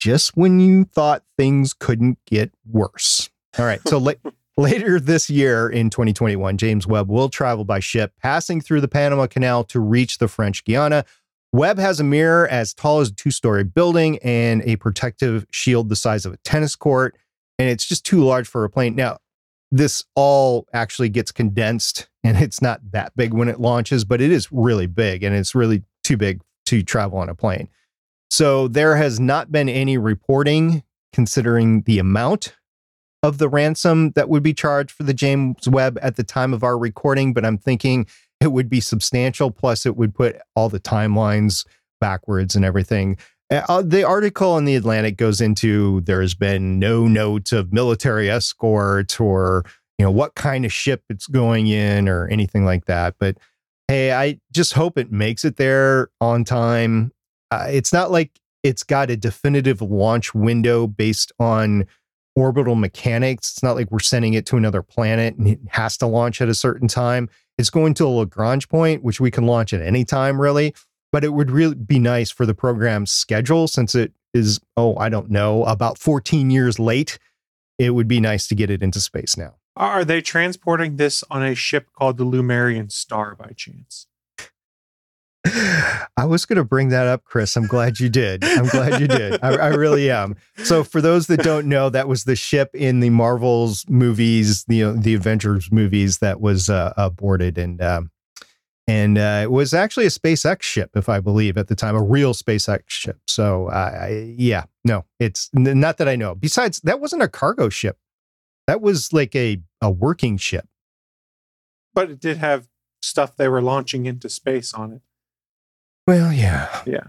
[0.00, 3.30] Just when you thought things couldn't get worse.
[3.56, 3.80] All right.
[3.86, 4.14] So la-
[4.56, 9.28] later this year in 2021, James Webb will travel by ship, passing through the Panama
[9.28, 11.04] Canal to reach the French Guiana.
[11.52, 15.88] Webb has a mirror as tall as a two story building and a protective shield
[15.88, 17.16] the size of a tennis court.
[17.60, 18.96] And it's just too large for a plane.
[18.96, 19.18] Now,
[19.70, 24.30] this all actually gets condensed and it's not that big when it launches, but it
[24.30, 27.68] is really big and it's really too big to travel on a plane.
[28.30, 32.54] So there has not been any reporting considering the amount
[33.22, 36.62] of the ransom that would be charged for the James Webb at the time of
[36.62, 38.06] our recording, but I'm thinking
[38.40, 39.50] it would be substantial.
[39.50, 41.66] Plus, it would put all the timelines
[42.00, 43.18] backwards and everything.
[43.50, 49.18] Uh, the article in the Atlantic goes into there's been no note of military escort
[49.20, 49.64] or
[49.98, 53.14] you know what kind of ship it's going in or anything like that.
[53.18, 53.38] But
[53.88, 57.10] hey, I just hope it makes it there on time.
[57.50, 61.86] Uh, it's not like it's got a definitive launch window based on
[62.36, 63.52] orbital mechanics.
[63.52, 66.48] It's not like we're sending it to another planet and it has to launch at
[66.48, 67.28] a certain time.
[67.56, 70.74] It's going to a Lagrange point, which we can launch at any time, really.
[71.10, 75.08] But it would really be nice for the program's schedule since it is, oh, I
[75.08, 77.18] don't know, about 14 years late.
[77.78, 79.54] It would be nice to get it into space now.
[79.76, 84.08] Are they transporting this on a ship called the Lemurian Star by chance?
[86.16, 87.56] I was going to bring that up, Chris.
[87.56, 88.42] I'm glad you did.
[88.44, 89.38] I'm glad you did.
[89.42, 90.36] I, I really am.
[90.64, 94.82] So, for those that don't know, that was the ship in the Marvels movies, the
[94.82, 98.10] uh, the Avengers movies that was uh, aborted, and um,
[98.88, 102.02] and uh, it was actually a SpaceX ship, if I believe, at the time, a
[102.02, 103.18] real SpaceX ship.
[103.26, 106.34] So, uh, I, yeah, no, it's n- not that I know.
[106.34, 107.98] Besides, that wasn't a cargo ship.
[108.66, 110.66] That was like a a working ship.
[111.92, 112.68] But it did have
[113.02, 115.02] stuff they were launching into space on it.
[116.06, 116.82] Well, yeah.
[116.86, 117.08] Yeah.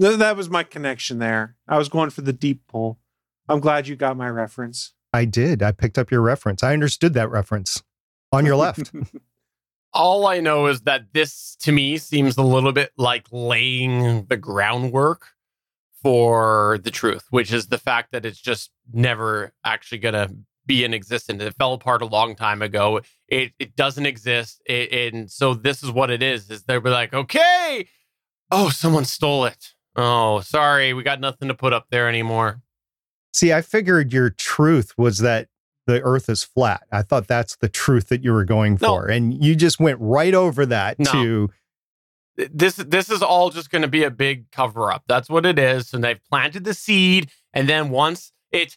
[0.00, 1.56] Th- that was my connection there.
[1.68, 2.98] I was going for the deep pull.
[3.46, 4.94] I'm glad you got my reference.
[5.12, 5.62] I did.
[5.62, 6.62] I picked up your reference.
[6.62, 7.82] I understood that reference
[8.32, 8.90] on your left.
[9.94, 14.36] All I know is that this to me seems a little bit like laying the
[14.36, 15.28] groundwork
[16.02, 20.34] for the truth, which is the fact that it's just never actually going to
[20.66, 21.42] be in existence.
[21.42, 23.00] It fell apart a long time ago.
[23.28, 24.62] It it doesn't exist.
[24.66, 26.50] It, and so this is what it is.
[26.50, 27.86] Is they'll be like, okay,
[28.50, 29.72] oh, someone stole it.
[29.96, 32.62] Oh, sorry, we got nothing to put up there anymore.
[33.32, 35.48] See, I figured your truth was that
[35.86, 36.82] the earth is flat.
[36.90, 38.88] I thought that's the truth that you were going No.
[38.88, 39.06] for.
[39.08, 41.12] And you just went right over that No.
[41.12, 41.50] to
[42.36, 45.04] This this is all just going to be a big cover up.
[45.06, 45.94] That's what it is.
[45.94, 48.76] And they've planted the seed, and then once it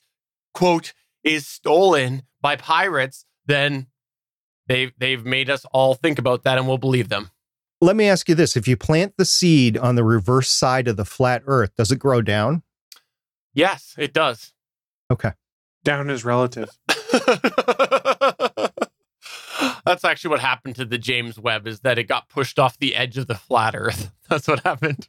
[0.54, 0.94] quote
[1.24, 3.88] is stolen by pirates, then
[4.68, 7.32] they've they've made us all think about that, and we'll believe them.
[7.82, 8.56] let me ask you this.
[8.56, 11.98] If you plant the seed on the reverse side of the flat earth, does it
[12.00, 12.62] grow down?
[13.54, 14.52] Yes, it does.
[15.12, 15.32] Okay.
[15.84, 16.70] Down is relative.
[19.86, 22.96] That's actually what happened to the James Webb is that it got pushed off the
[22.96, 24.12] edge of the flat Earth.
[24.30, 25.08] That's what happened.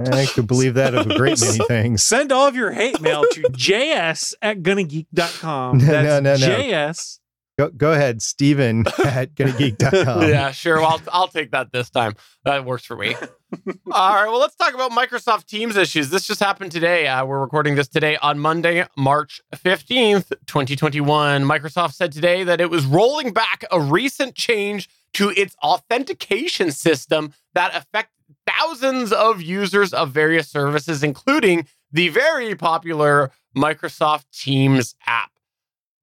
[0.00, 2.04] I could believe that of a great many things.
[2.04, 5.78] Send all of your hate mail to js at gonnageek.com.
[5.78, 6.58] No, That's no, no, no.
[6.58, 7.18] JS.
[7.58, 10.22] Go, go ahead, Steven at gonnageek.com.
[10.28, 10.76] yeah, sure.
[10.76, 12.14] Well, I'll, I'll take that this time.
[12.44, 13.16] That works for me.
[13.90, 14.26] All right.
[14.28, 16.10] Well, let's talk about Microsoft Teams issues.
[16.10, 17.08] This just happened today.
[17.08, 21.42] Uh, we're recording this today on Monday, March 15th, 2021.
[21.42, 27.32] Microsoft said today that it was rolling back a recent change to its authentication system
[27.54, 28.14] that affected
[28.46, 35.32] thousands of users of various services, including the very popular Microsoft Teams app.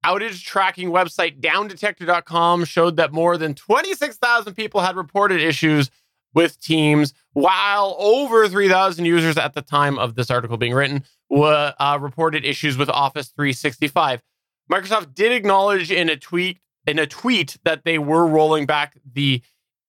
[0.06, 5.90] Outage tracking website downdetector.com showed that more than 26,000 people had reported issues
[6.32, 11.74] with Teams, while over 3,000 users at the time of this article being written were,
[11.80, 14.22] uh, reported issues with Office 365.
[14.70, 19.42] Microsoft did acknowledge in a tweet in a tweet that they were rolling back the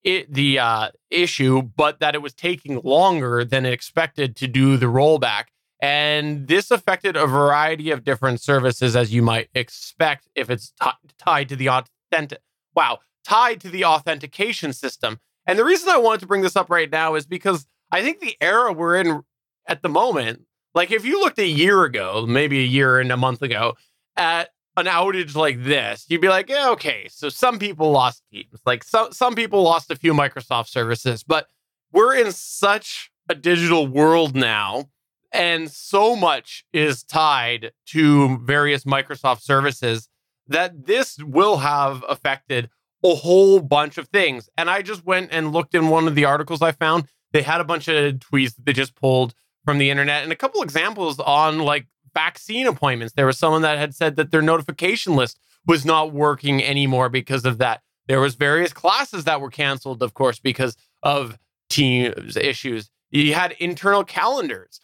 [0.03, 4.87] it, the uh, issue, but that it was taking longer than expected to do the
[4.87, 5.45] rollback.
[5.79, 10.89] And this affected a variety of different services, as you might expect, if it's ti-
[11.19, 12.39] tied to the authentic.
[12.75, 15.19] Wow, tied to the authentication system.
[15.45, 18.19] And the reason I wanted to bring this up right now is because I think
[18.19, 19.21] the era we're in
[19.67, 23.17] at the moment, like if you looked a year ago, maybe a year and a
[23.17, 23.75] month ago,
[24.15, 28.61] at an outage like this, you'd be like, yeah, okay, so some people lost teams.
[28.65, 31.47] Like some some people lost a few Microsoft services, but
[31.91, 34.85] we're in such a digital world now,
[35.31, 40.09] and so much is tied to various Microsoft services
[40.47, 42.69] that this will have affected
[43.03, 44.49] a whole bunch of things.
[44.57, 47.05] And I just went and looked in one of the articles I found.
[47.33, 49.33] They had a bunch of tweets that they just pulled
[49.65, 53.13] from the internet and a couple examples on like vaccine appointments.
[53.13, 57.45] There was someone that had said that their notification list was not working anymore because
[57.45, 57.81] of that.
[58.07, 61.37] There was various classes that were canceled, of course, because of
[61.69, 62.89] teams issues.
[63.11, 64.79] You had internal calendars.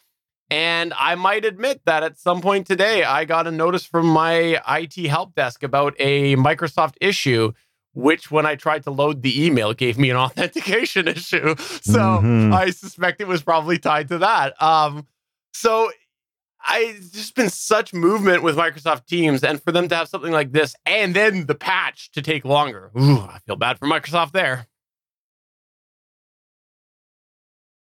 [0.50, 4.60] And I might admit that at some point today, I got a notice from my
[4.68, 7.52] IT help desk about a Microsoft issue,
[7.94, 11.54] which when I tried to load the email, gave me an authentication issue.
[11.58, 12.52] So Mhm.
[12.54, 14.60] I suspect it was probably tied to that.
[14.62, 15.06] Um,
[15.52, 15.90] so
[16.66, 20.52] I just been such movement with Microsoft Teams, and for them to have something like
[20.52, 22.90] this, and then the patch to take longer.
[22.98, 24.66] Ooh, I feel bad for Microsoft there.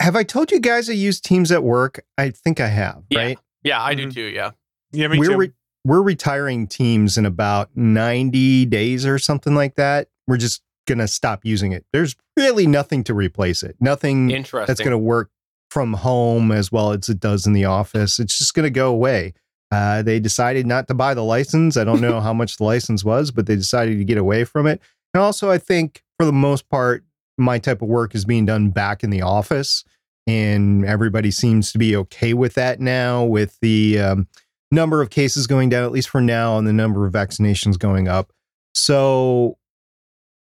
[0.02, 2.04] Have I told you guys I use Teams at work?
[2.18, 3.20] I think I have, Yeah.
[3.20, 3.40] right?
[3.64, 4.14] Yeah, I do Mhm.
[4.14, 4.22] too.
[4.22, 4.52] Yeah.
[4.92, 5.38] Yeah, me we're too.
[5.38, 5.54] re-
[5.86, 10.08] we're retiring Teams in about 90 days or something like that.
[10.28, 11.86] We're just going to stop using it.
[11.94, 13.76] There's really nothing to replace it.
[13.80, 14.68] Nothing Interesting.
[14.68, 15.30] that's going to work
[15.70, 18.20] from home as well as it does in the office.
[18.20, 19.34] It's just going to go away.
[19.72, 21.78] Uh, they decided not to buy the license.
[21.78, 24.66] I don't know how much the license was, but they decided to get away from
[24.66, 24.82] it.
[25.14, 27.04] And also, I think for the most part,
[27.40, 29.84] my type of work is being done back in the office,
[30.28, 33.24] and everybody seems to be okay with that now.
[33.24, 34.28] With the um,
[34.72, 38.08] number of cases going down, at least for now, and the number of vaccinations going
[38.08, 38.32] up.
[38.74, 39.58] So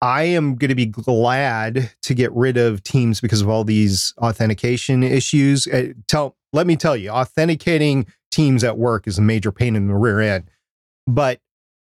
[0.03, 4.15] I am going to be glad to get rid of Teams because of all these
[4.19, 5.67] authentication issues.
[5.67, 9.89] Uh, tell, let me tell you, authenticating Teams at work is a major pain in
[9.89, 10.51] the rear end.
[11.07, 11.41] But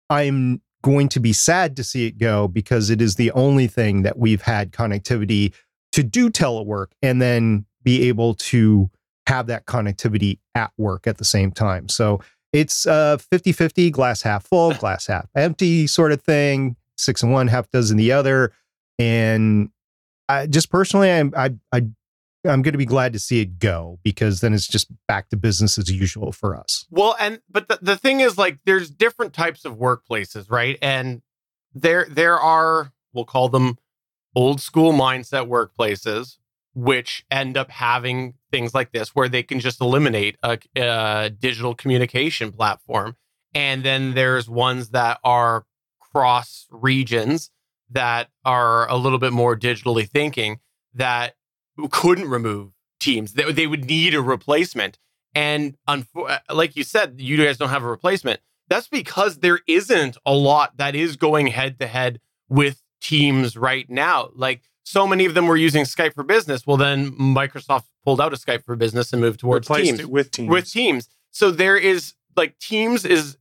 [0.10, 4.04] I'm going to be sad to see it go because it is the only thing
[4.04, 5.54] that we've had connectivity
[5.94, 8.90] to do telework and then be able to
[9.28, 11.90] have that connectivity at work at the same time.
[11.90, 12.22] So
[12.52, 16.76] it's uh 50-50, glass half full, glass half empty sort of thing.
[16.98, 18.54] Six and one, half dozen the other.
[19.00, 19.70] And
[20.30, 21.88] I just personally, I'm I I
[22.46, 25.38] I'm going to be glad to see it go because then it's just back to
[25.38, 26.86] business as usual for us.
[26.90, 30.78] Well, and but the, the thing is, like, there's different types of workplaces, right?
[30.82, 31.22] And
[31.74, 33.78] there there are we'll call them
[34.36, 36.38] old school mindset workplaces,
[36.74, 41.76] which end up having things like this, where they can just eliminate a, a digital
[41.76, 43.16] communication platform
[43.54, 45.66] And then there's ones that are
[46.00, 47.52] cross regions
[47.90, 50.60] that are a little bit more digitally thinking
[50.94, 51.36] that
[51.92, 53.34] couldn't remove teams.
[53.34, 54.98] They, they would need a replacement.
[55.36, 58.40] And unfo- uh, like you said, you guys don't have a replacement.
[58.70, 62.20] That's because there isn't a lot that is going head to head
[62.50, 64.30] with teams right now.
[64.36, 66.66] Like so many of them were using Skype for Business.
[66.66, 70.10] Well, then Microsoft pulled out of Skype for Business and moved towards Replaced Teams it
[70.10, 70.50] with teams.
[70.50, 71.10] with Teams.
[71.32, 73.38] So there is like Teams is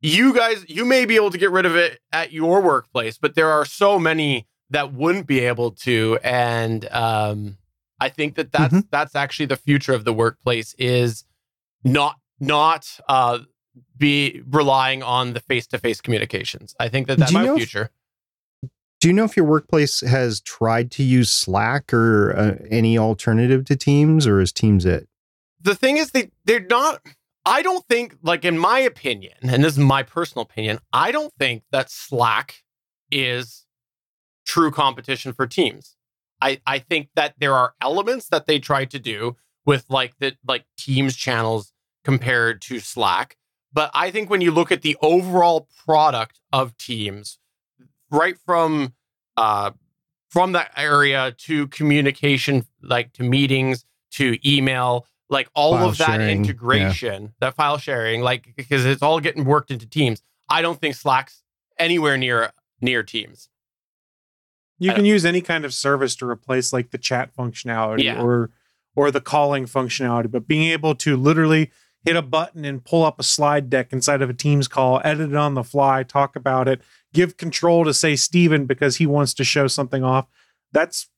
[0.00, 3.34] you guys you may be able to get rid of it at your workplace, but
[3.34, 7.56] there are so many that wouldn't be able to and um
[8.00, 11.24] I think that that's that's actually the future of the workplace is
[11.82, 13.38] not not uh
[13.96, 16.74] be relying on the face-to-face communications.
[16.78, 17.90] I think that that's my know if- future.
[19.00, 23.66] Do you know if your workplace has tried to use Slack or uh, any alternative
[23.66, 25.08] to Teams, or is Teams it?
[25.60, 27.00] the thing is they they're not
[27.46, 31.32] I don't think like in my opinion, and this is my personal opinion, I don't
[31.38, 32.62] think that Slack
[33.10, 33.63] is
[34.44, 35.96] true competition for teams.
[36.40, 40.36] I I think that there are elements that they try to do with like the
[40.46, 41.72] like teams channels
[42.04, 43.36] compared to Slack,
[43.72, 47.38] but I think when you look at the overall product of teams
[48.10, 48.94] right from
[49.36, 49.72] uh
[50.28, 56.06] from that area to communication like to meetings to email like all File of that
[56.06, 56.34] sharing, yeah.
[56.34, 60.94] integration that file sharing like because it's all getting worked into teams i don't think
[60.94, 61.42] slack's
[61.78, 63.48] anywhere near near teams
[64.78, 68.20] You can use any kind of service to replace like the chat functionality Yeah.
[68.22, 68.50] or
[68.96, 71.70] or the calling functionality, but being able to literally
[72.04, 75.30] hit a button and pull up a slide deck inside of a Teams call, edit
[75.30, 76.80] it on the fly, talk about it,
[77.12, 80.26] give control to say Steven because he wants to show something off.
[80.70, 81.08] That's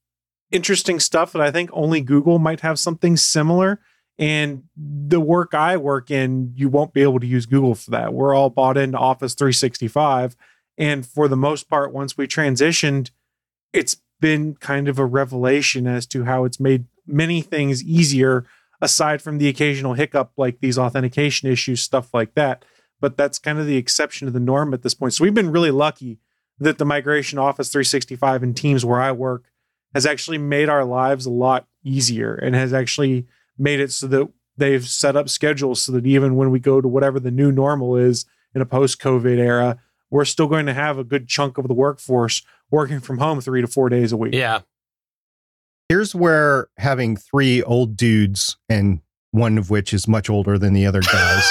[0.51, 3.81] interesting stuff that I think only Google might have something similar.
[4.19, 8.15] And the work I work in, you won't be able to use Google for that.
[8.15, 10.35] We're all bought into Office 365.
[10.79, 13.11] And for the most part, once we transitioned,
[13.77, 18.47] it's been kind of a revelation as to how it's made many things easier
[18.81, 22.65] aside from the occasional hiccup like these authentication issues stuff like that.
[23.01, 25.13] But that's kind of the exception to the norm at this point.
[25.13, 26.19] So we've been really lucky
[26.59, 29.45] that the migration office 365 and teams where i work
[29.95, 33.27] has actually made our lives a lot easier and has actually
[33.59, 36.89] made it so that they've set up schedules so that even when we go to
[36.89, 38.25] whatever the new normal is
[38.55, 39.79] in a post covid era
[40.11, 43.61] we're still going to have a good chunk of the workforce working from home three
[43.61, 44.35] to four days a week.
[44.35, 44.61] yeah
[45.89, 49.01] Here's where having three old dudes, and
[49.31, 51.49] one of which is much older than the other guys.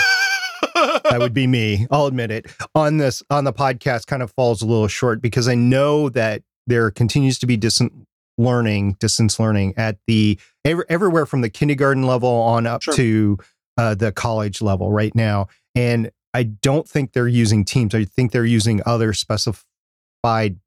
[0.73, 1.87] that would be me.
[1.89, 2.47] I'll admit it.
[2.75, 6.41] On this on the podcast kind of falls a little short because I know that
[6.67, 7.93] there continues to be distant
[8.37, 12.93] learning, distance learning at the ev- everywhere from the kindergarten level on up Sure.
[12.95, 13.37] to
[13.77, 15.47] uh, the college level right now.
[15.75, 17.95] And I don't think they're using Teams.
[17.95, 20.57] I think they're using other specified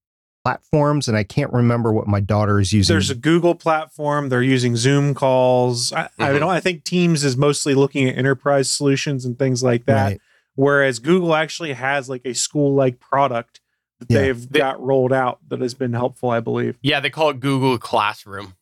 [0.53, 2.93] platforms, and I can't remember what my daughter is using.
[2.95, 4.29] There's a Google platform.
[4.29, 5.93] They're using Zoom calls.
[5.93, 6.39] I, I Mhm.
[6.41, 6.51] don't.
[6.51, 10.05] I think Teams is mostly looking at enterprise solutions and things like that.
[10.05, 10.21] Right.
[10.55, 13.61] Whereas Google actually has like a school-like product
[14.01, 14.21] that Yeah.
[14.23, 16.79] they've They- got rolled out that has been helpful, I believe.
[16.83, 18.55] yeah they call it google classroom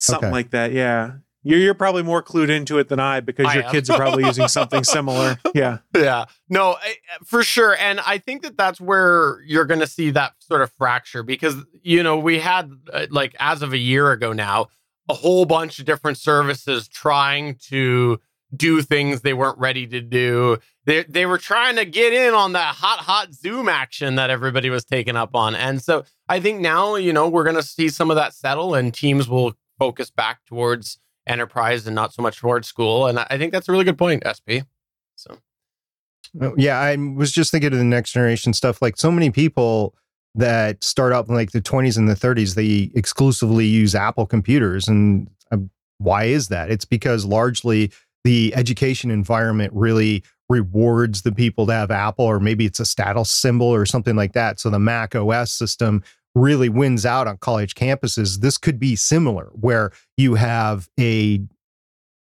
[0.00, 0.32] Something Okay.
[0.32, 0.72] like that.
[0.72, 1.14] Yeah.
[1.42, 3.70] You're, you're probably more clued into it than I because I your am.
[3.70, 5.38] kids are probably using something similar.
[5.54, 5.78] Yeah.
[5.96, 7.76] Yeah, no, I- for sure.
[7.76, 11.54] And I think that that's where you're going to see that sort of fracture because,
[11.82, 14.66] you know, we had, uh, like, as of a year ago now,
[15.08, 18.20] a whole bunch of different services trying to
[18.54, 20.56] do things they weren't ready to do.
[20.86, 24.70] They, they were trying to get in on that hot, hot Zoom action that everybody
[24.70, 25.54] was taking up on.
[25.54, 28.74] And so I think now, you know, we're going to see some of that settle
[28.74, 30.98] and teams will focus back towards
[31.28, 33.06] enterprise and not so much towards school.
[33.06, 34.64] And I think that's a really good point, SP.
[35.16, 35.38] So.
[36.40, 38.82] Oh, Yeah, I was just thinking of the next generation stuff.
[38.82, 39.94] Like so many people
[40.34, 44.88] that start out in like the 20s and the 30s, they exclusively use Apple computers.
[44.88, 46.70] And um, why is that?
[46.70, 47.92] It's because largely
[48.24, 53.30] the education environment really rewards the people to have Apple, or maybe it's a status
[53.30, 54.58] symbol or something like that.
[54.58, 56.02] So the Mac OS system
[56.38, 58.40] really wins out on college campuses.
[58.40, 61.40] This could be similar, where you have a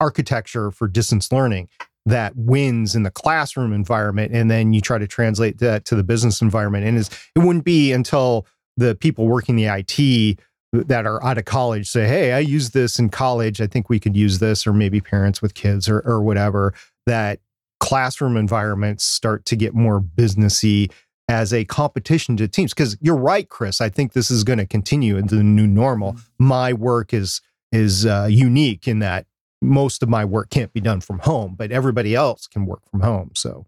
[0.00, 1.68] architecture for distance learning
[2.04, 6.04] that wins in the classroom environment and then you try to translate that to the
[6.04, 8.46] business environment and is it wouldn't be until
[8.76, 10.38] the people working the IT
[10.72, 13.98] that are out of college say hey I use this in college I think we
[13.98, 16.74] could use this or maybe parents with kids or or whatever
[17.06, 17.40] that
[17.80, 20.90] classroom environments start to get more businessy
[21.28, 24.66] as a competition to teams because you're right Chris I think this is going to
[24.66, 27.40] continue into the new normal my work is
[27.72, 29.26] is uh, unique in that
[29.60, 33.00] most of my work can't be done from home, but everybody else can work from
[33.00, 33.30] home.
[33.34, 33.66] So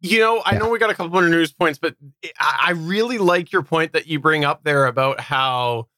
[0.00, 0.58] You know, I Yeah.
[0.60, 1.96] know we got a couple of news points, but
[2.38, 5.88] I I really like your point that you bring up there about how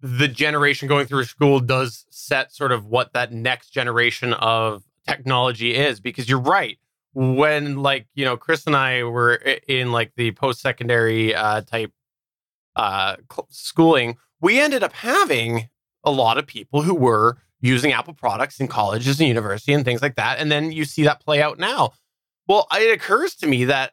[0.00, 5.74] the generation going through school does set sort of what that next generation of technology
[5.74, 6.00] is.
[6.00, 6.78] Because you're right.
[7.12, 11.92] When like you know, Chris and I were in like the post secondary uh, type
[12.76, 13.16] uh,
[13.48, 15.68] schooling, we ended up having
[16.04, 20.02] a lot of people who were using Apple products in colleges and university and things
[20.02, 20.38] like that.
[20.38, 21.92] And then you see that play out now.
[22.46, 23.92] Well, it occurs to me that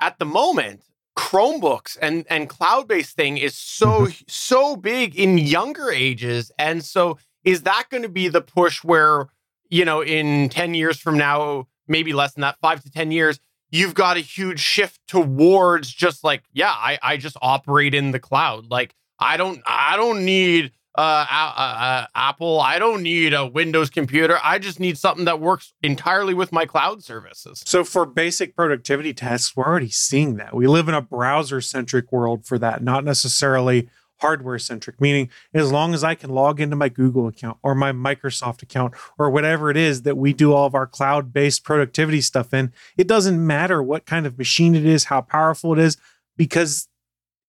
[0.00, 0.82] at the moment,
[1.16, 7.18] Chromebooks and and cloud based thing is so so big in younger ages, and so
[7.44, 9.28] is that going to be the push where
[9.68, 13.40] you know in ten years from now, maybe less than that, five to ten years,
[13.70, 18.20] you've got a huge shift towards just like yeah, I I just operate in the
[18.20, 22.60] cloud, like I don't I don't need uh, Apple.
[22.60, 24.38] I don't need a Windows computer.
[24.42, 27.62] I just need something that works entirely with my cloud services.
[27.64, 30.54] So for basic productivity tasks, we're already seeing that.
[30.54, 33.88] We live in a browser centric world for that, not necessarily
[34.22, 37.92] hardware centric, meaning as long as I can log into my Google account or my
[37.92, 42.20] Microsoft account or whatever it is that we do all of our cloud based productivity
[42.20, 45.96] stuff in, it doesn't matter what kind of machine it is, how powerful it is,
[46.36, 46.88] because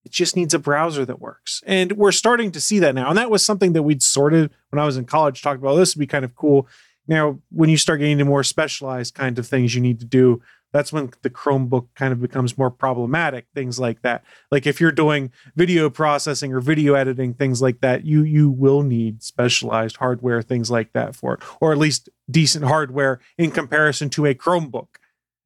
[0.04, 1.62] it just needs a browser that works.
[1.64, 3.08] And we're starting to see that now.
[3.08, 5.76] And that was something that we'd sorted when I was in college, talked about oh,
[5.76, 6.68] this would be kind of cool.
[7.06, 10.42] Now, when you start getting into more specialized kind of things you need to do,
[10.74, 13.46] that's when the Chromebook kind of becomes more problematic.
[13.54, 18.04] Things like that, like if you're doing video processing or video editing, things like that,
[18.04, 22.64] you you will need specialized hardware, things like that for it, or at least decent
[22.64, 24.88] hardware in comparison to a Chromebook,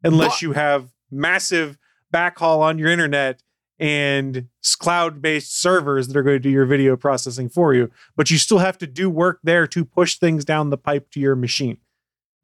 [0.02, 1.76] unless you have massive
[2.12, 3.42] backhaul on your internet
[3.78, 4.48] and
[4.78, 7.90] cloud based servers that are going to do your video processing for you.
[8.16, 11.20] But you still have to do work there to push things down the pipe to
[11.20, 11.78] your machine.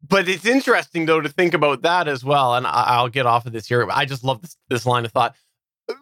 [0.07, 2.55] But it's interesting though to think about that as well.
[2.55, 3.87] And I- I'll get off of this here.
[3.91, 5.35] I just love this, this line of thought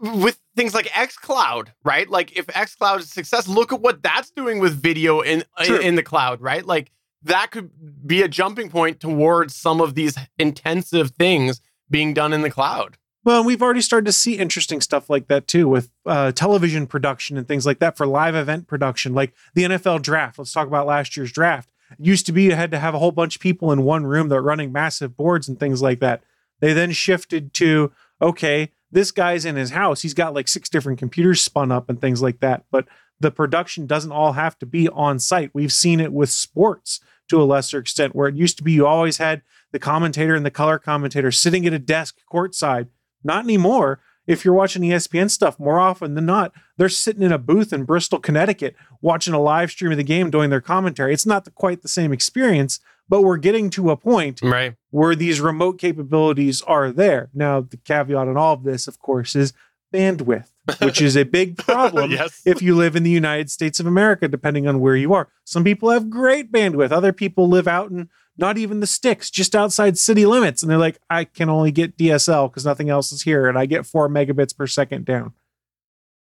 [0.01, 2.09] with things like xCloud, right?
[2.09, 5.81] Like if xCloud is a success, look at what that's doing with video in in,
[5.81, 6.65] in the cloud, right?
[6.65, 6.91] Like
[7.23, 7.71] that could
[8.05, 12.97] be a jumping point towards some of these intensive things being done in the cloud.
[13.25, 17.37] Well, we've already started to see interesting stuff like that too with uh, television production
[17.37, 20.37] and things like that for live event production, like the NFL draft.
[20.37, 21.69] Let's talk about last year's draft.
[21.99, 24.29] Used to be you had to have a whole bunch of people in one room
[24.29, 26.23] that were running massive boards and things like that.
[26.59, 27.91] They then shifted to,
[28.21, 30.01] okay, this guy's in his house.
[30.01, 32.63] He's got like six different computers spun up and things like that.
[32.71, 32.87] But
[33.19, 35.51] the production doesn't all have to be on site.
[35.53, 38.85] We've seen it with sports to a lesser extent, where it used to be you
[38.85, 39.41] always had
[39.71, 42.87] the commentator and the color commentator sitting at a desk courtside.
[43.23, 43.99] Not anymore.
[44.25, 47.83] If you're watching ESPN stuff, more often than not, they're sitting in a booth in
[47.83, 51.13] Bristol, Connecticut, watching a live stream of the game, doing their commentary.
[51.13, 54.75] It's not the, quite the same experience, but we're getting to a point Right.
[54.91, 57.29] where these remote capabilities are there.
[57.33, 59.51] Now, the caveat on all of this, of course, is
[59.93, 60.47] bandwidth,
[60.81, 62.41] which is a big problem yes.
[62.45, 65.27] if you live in the United States of America, depending on where you are.
[65.43, 66.91] Some people have great bandwidth.
[66.91, 70.61] Other people live out in not even the sticks, just outside city limits.
[70.61, 73.47] And they're like, I can only get DSL because nothing else is here.
[73.47, 75.33] And I get four megabits per second down.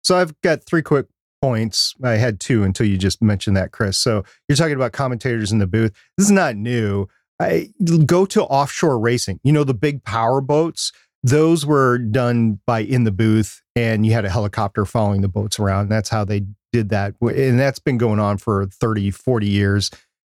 [0.03, 1.07] So I've got three quick
[1.41, 1.95] points.
[2.03, 3.97] I had two until you just mentioned that, Chris.
[3.97, 5.91] So you're talking about commentators in the booth.
[6.17, 7.07] This is not new.
[7.39, 7.69] I
[8.05, 9.39] go to offshore racing.
[9.43, 10.91] You know the big power boats.
[11.23, 15.59] Those were done by in the booth, and you had a helicopter following the boats
[15.59, 15.89] around.
[15.89, 19.89] That's how they did that, and that's been going on for 30, 40 years.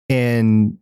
[0.10, 0.78] And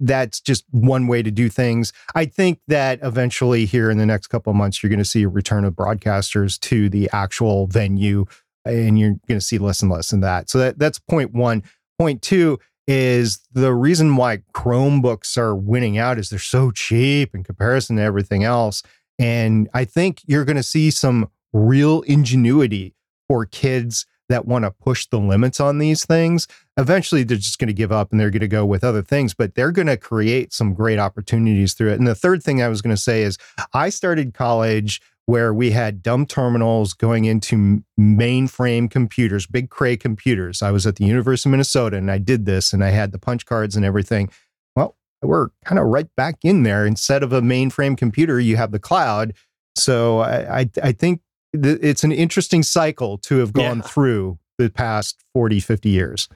[0.00, 1.92] that's just one way to do things.
[2.14, 5.22] I think that eventually, here in the next couple of months, you're going to see
[5.22, 8.24] a return of broadcasters to the actual venue,
[8.64, 10.50] and you're going to see less and less in that.
[10.50, 11.62] So that, that's point one.
[11.98, 17.44] Point two is the reason why Chromebooks are winning out is they're so cheap in
[17.44, 18.82] comparison to everything else.
[19.18, 22.94] And I think you're going to see some real ingenuity
[23.28, 26.48] for kids that want to push the limits on these things
[26.80, 29.34] eventually they're just going to give up and they're going to go with other things,
[29.34, 31.98] but they're going to create some great opportunities through it.
[31.98, 33.38] And the third thing I was going to say is
[33.74, 40.62] I started college where we had dumb terminals going into mainframe computers, big cray computers.
[40.62, 43.18] I was at the University of Minnesota and I did this and I had the
[43.18, 44.30] punch cards and everything.
[44.74, 46.84] Well, we're kind of right back in there.
[46.86, 49.34] Instead of a mainframe computer, you have the cloud.
[49.76, 51.20] So I, I, I think
[51.60, 53.82] th- it's an interesting cycle to have gone Yeah.
[53.82, 56.28] through the past 40, 50 years.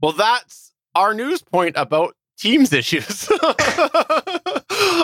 [0.00, 3.28] Well, that's our news point about Teams issues.
[3.42, 3.54] All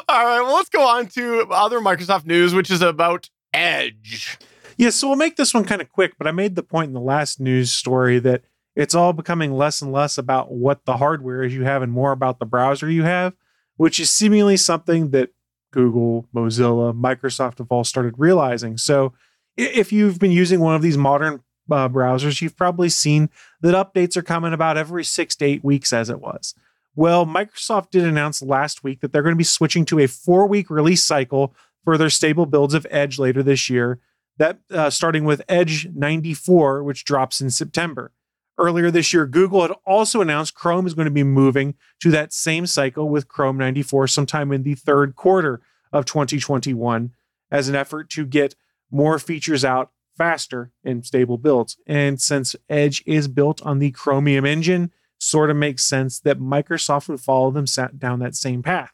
[0.08, 4.36] right, well, let's go on to other Microsoft news, which is about Edge.
[4.76, 6.94] Yeah, so we'll make this one kind of quick, but I made the point in
[6.94, 8.42] the last news story that
[8.74, 12.12] it's all becoming less and less about what the hardware is you have and more
[12.12, 13.34] about the browser you have,
[13.76, 15.30] which is seemingly something that
[15.70, 18.76] Google, Mozilla, Microsoft have all started realizing.
[18.76, 19.12] So
[19.56, 24.16] if you've been using one of these modern uh, browsers, you've probably seen that updates
[24.16, 26.54] are coming about every six to eight weeks, as it was.
[26.96, 30.46] Well, Microsoft did announce last week that they're going to be switching to a four
[30.46, 31.54] week release cycle
[31.84, 34.00] for their stable builds of Edge later this year.
[34.38, 38.12] That uh, starting with Edge 94, which drops in September.
[38.58, 42.32] Earlier this year, Google had also announced Chrome is going to be moving to that
[42.32, 45.62] same cycle with Chrome 94 sometime in the third quarter
[45.92, 47.12] of 2021
[47.50, 48.54] as an effort to get
[48.90, 49.90] more features out
[50.20, 51.78] faster in stable builds.
[51.86, 57.08] And since Edge is built on the Chromium engine, sort of makes sense that Microsoft
[57.08, 57.64] would follow them
[57.96, 58.92] down that same path.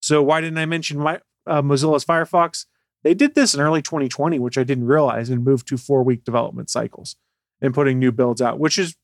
[0.00, 2.66] So why didn't I mention my, uh, Mozilla's Firefox?
[3.04, 6.24] They did this in early 2020, which I didn't realize, and moved to four week
[6.24, 7.14] development cycles
[7.60, 8.96] and putting new builds out, which is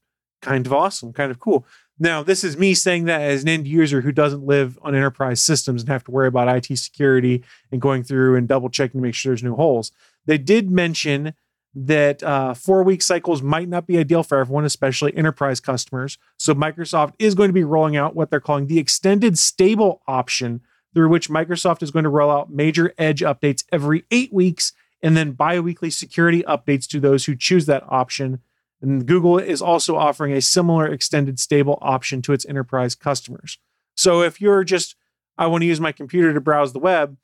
[0.42, 1.64] kind of awesome, kind of cool.
[2.00, 5.40] Now, this is me saying that as an end user who doesn't live on enterprise
[5.40, 9.06] systems and have to worry about IT security and going through and double checking to
[9.06, 9.92] make sure there's no holes.
[10.26, 11.34] They did mention
[11.74, 16.18] that uh, four week cycles might not be ideal for everyone, especially enterprise customers.
[16.36, 20.62] So Microsoft is going to be rolling out what they're calling the extended stable option,
[20.94, 25.16] through which Microsoft is going to roll out major Edge updates every eight weeks and
[25.16, 28.40] then bi weekly security updates to those who choose that option.
[28.82, 33.58] And Google is also offering a similar extended stable option to its enterprise customers.
[33.94, 34.96] So if you're just,
[35.38, 37.16] I want to use my computer to browse the web,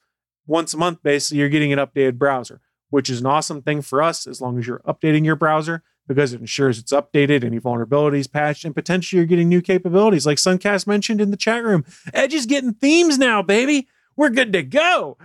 [0.47, 2.61] once a month, basically, you're getting an updated browser
[2.91, 6.33] which is an awesome thing for us as long as you're updating your browser because
[6.33, 10.27] it ensures it's updated, any vulnerabilities patched, and potentially you're getting new capabilities.
[10.27, 11.85] Like Suncast mentioned in the chat room,
[12.15, 13.89] Edge is getting themes now, baby.
[14.17, 15.19] We're good to go.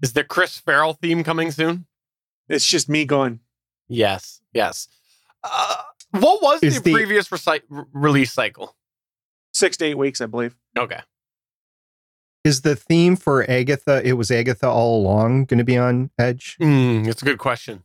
[0.00, 1.86] Is the Chris Farrell theme coming soon?
[2.48, 3.40] It's just me going.
[3.88, 4.88] Yes, yes.
[5.44, 5.76] Uh,
[6.10, 8.76] what was the, the, previous reci- release cycle?
[9.52, 10.56] Six to eight weeks, I believe.
[10.78, 11.00] Okay.
[12.44, 16.56] Is the theme for Agatha, it was Agatha all along, going to be on Edge?
[16.60, 17.84] Mm, it's a good question.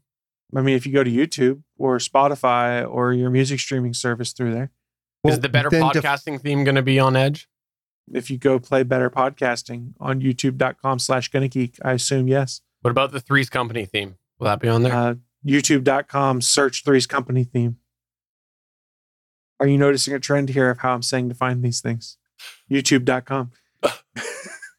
[0.56, 4.54] I mean, if you go to YouTube or Spotify or your music streaming service through
[4.54, 4.72] there.
[5.24, 7.48] Well, is the better podcasting def- theme going to be on Edge?
[8.12, 12.62] If you go play better podcasting on youtube.com slash gonna geek, I assume yes.
[12.82, 14.16] What about the Three's Company theme?
[14.40, 14.94] Will that be on there?
[14.94, 17.78] Uh, youtube.com search Three's Company theme.
[19.60, 22.18] Are you noticing a trend here of how I'm saying to find these things?
[22.72, 23.52] YouTube.com.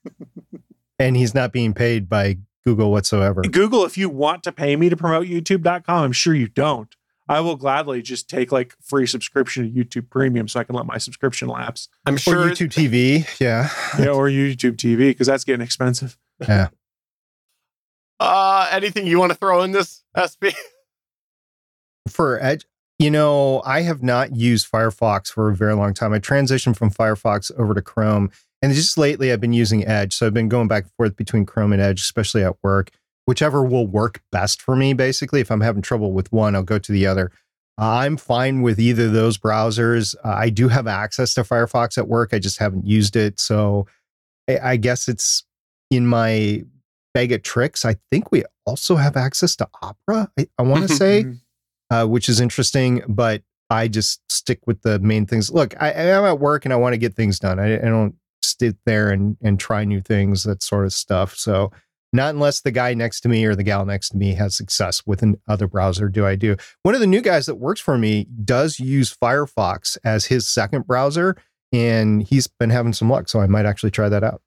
[0.99, 3.43] and he's not being paid by Google whatsoever.
[3.43, 6.95] Google, if you want to pay me to promote YouTube.com, I'm sure you don't.
[7.29, 10.87] I will gladly just take like free subscription to YouTube Premium so I can let
[10.87, 11.89] my subscription lapse.
[12.07, 16.17] I'm sure or YouTube TV, yeah, yeah, or YouTube TV because that's getting expensive.
[16.41, 16.69] Yeah.
[18.19, 20.57] Uh, anything you want to throw in this SP?
[22.09, 22.65] For Edge,
[22.99, 26.13] you know, I have not used Firefox for a very long time.
[26.15, 28.31] I transitioned from Firefox over to Chrome
[28.63, 30.15] and just lately, I've been using Edge.
[30.15, 32.91] So I've been going back and forth between Chrome and Edge, especially at work,
[33.27, 34.93] whichever will work best for me.
[34.95, 37.31] Basically, if I'm having trouble with one, I'll go to the other.
[37.81, 40.17] Uh, I'm fine with either of those browsers.
[40.25, 42.31] Uh, I do have access to Firefox at work.
[42.33, 43.39] I just haven't used it.
[43.39, 43.87] So
[44.49, 45.45] I, I guess it's
[45.91, 46.65] in my
[47.15, 47.85] bag of tricks.
[47.85, 51.27] I think we also have access to Opera, I, I want to say,
[51.91, 53.03] uh, which is interesting.
[53.07, 55.51] But I just stick with the main things.
[55.51, 57.61] Look, I, am at work and I want to get things done.
[57.61, 61.37] I, I don't sit there and and try new things, that sort of stuff.
[61.37, 61.71] So
[62.13, 65.03] not unless the guy next to me or the gal next to me has success
[65.07, 66.57] with another browser do I do.
[66.83, 70.87] One of the new guys that works for me does use Firefox as his second
[70.87, 71.37] browser,
[71.73, 73.29] and he's been having some luck.
[73.29, 74.41] So I might actually try that out.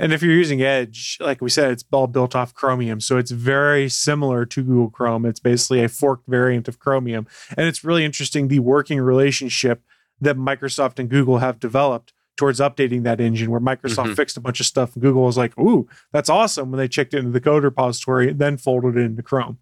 [0.00, 3.00] And if you're using Edge, like we said, it's all built off Chromium.
[3.00, 5.26] So it's very similar to Google Chrome.
[5.26, 7.26] It's basically a forked variant of Chromium.
[7.54, 9.84] And it's really interesting the working relationship
[10.18, 14.14] that Microsoft and Google have developed towards updating that engine where Microsoft mm-hmm.
[14.14, 17.12] fixed a bunch of stuff and Google was like, ooh, that's awesome when they checked
[17.12, 19.58] it into the code repository and then folded it into Chrome.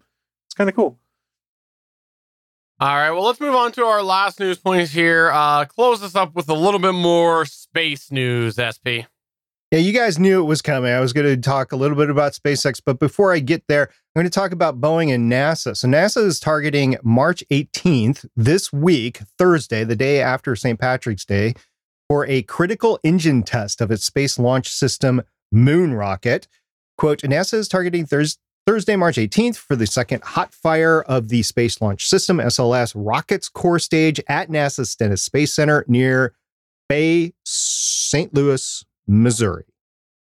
[0.47, 0.97] It's kind of cool.
[2.79, 5.29] All right, well, let's move on to our last news points here.
[5.29, 9.03] Uh, close this up with a little bit more space news, SP.
[9.71, 10.93] Yeah, you guys knew it was coming.
[10.93, 13.89] I was going to talk a little bit about SpaceX, but before I get there,
[13.89, 15.75] I'm going to talk about Boeing and NASA.
[15.75, 20.79] So, NASA is targeting March 18th, this week, Thursday, the day after St.
[20.79, 21.55] Patrick's Day,
[22.09, 26.47] for a critical engine test of its space launch system Moon rocket.
[26.97, 28.41] Quote, NASA is targeting Thursday.
[28.67, 33.49] Thursday, March 18th, for the second hot fire of the Space Launch System SLS rocket's
[33.49, 36.35] core stage at NASA's Stennis Space Center near
[36.87, 38.31] Bay, St.
[38.31, 39.65] Louis, Missouri.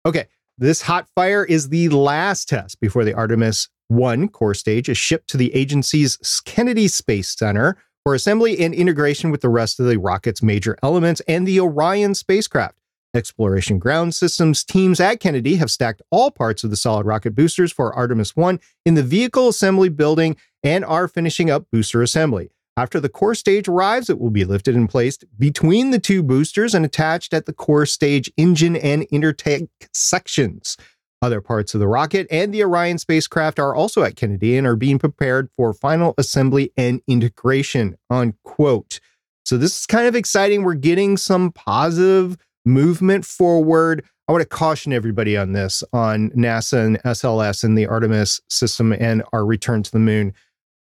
[0.06, 0.26] Okay,
[0.58, 5.28] this hot fire is the last test before the Artemis 1 core stage is shipped
[5.30, 9.98] to the agency's Kennedy Space Center for assembly and integration with the rest of the
[9.98, 12.76] rocket's major elements and the Orion spacecraft.
[13.12, 17.72] Exploration Ground Systems teams at Kennedy have stacked all parts of the solid rocket boosters
[17.72, 22.50] for Artemis 1 in the vehicle assembly building and are finishing up booster assembly.
[22.76, 26.74] After the core stage arrives, it will be lifted and placed between the two boosters
[26.74, 30.76] and attached at the core stage engine and intertank sections.
[31.22, 34.76] Other parts of the rocket and the Orion spacecraft are also at Kennedy and are
[34.76, 37.96] being prepared for final assembly and integration.
[38.08, 39.00] Unquote.
[39.44, 40.62] So this is kind of exciting.
[40.62, 44.04] We're getting some positive movement forward.
[44.28, 48.92] I want to caution everybody on this on NASA and SLS and the Artemis system
[48.92, 50.32] and our return to the moon.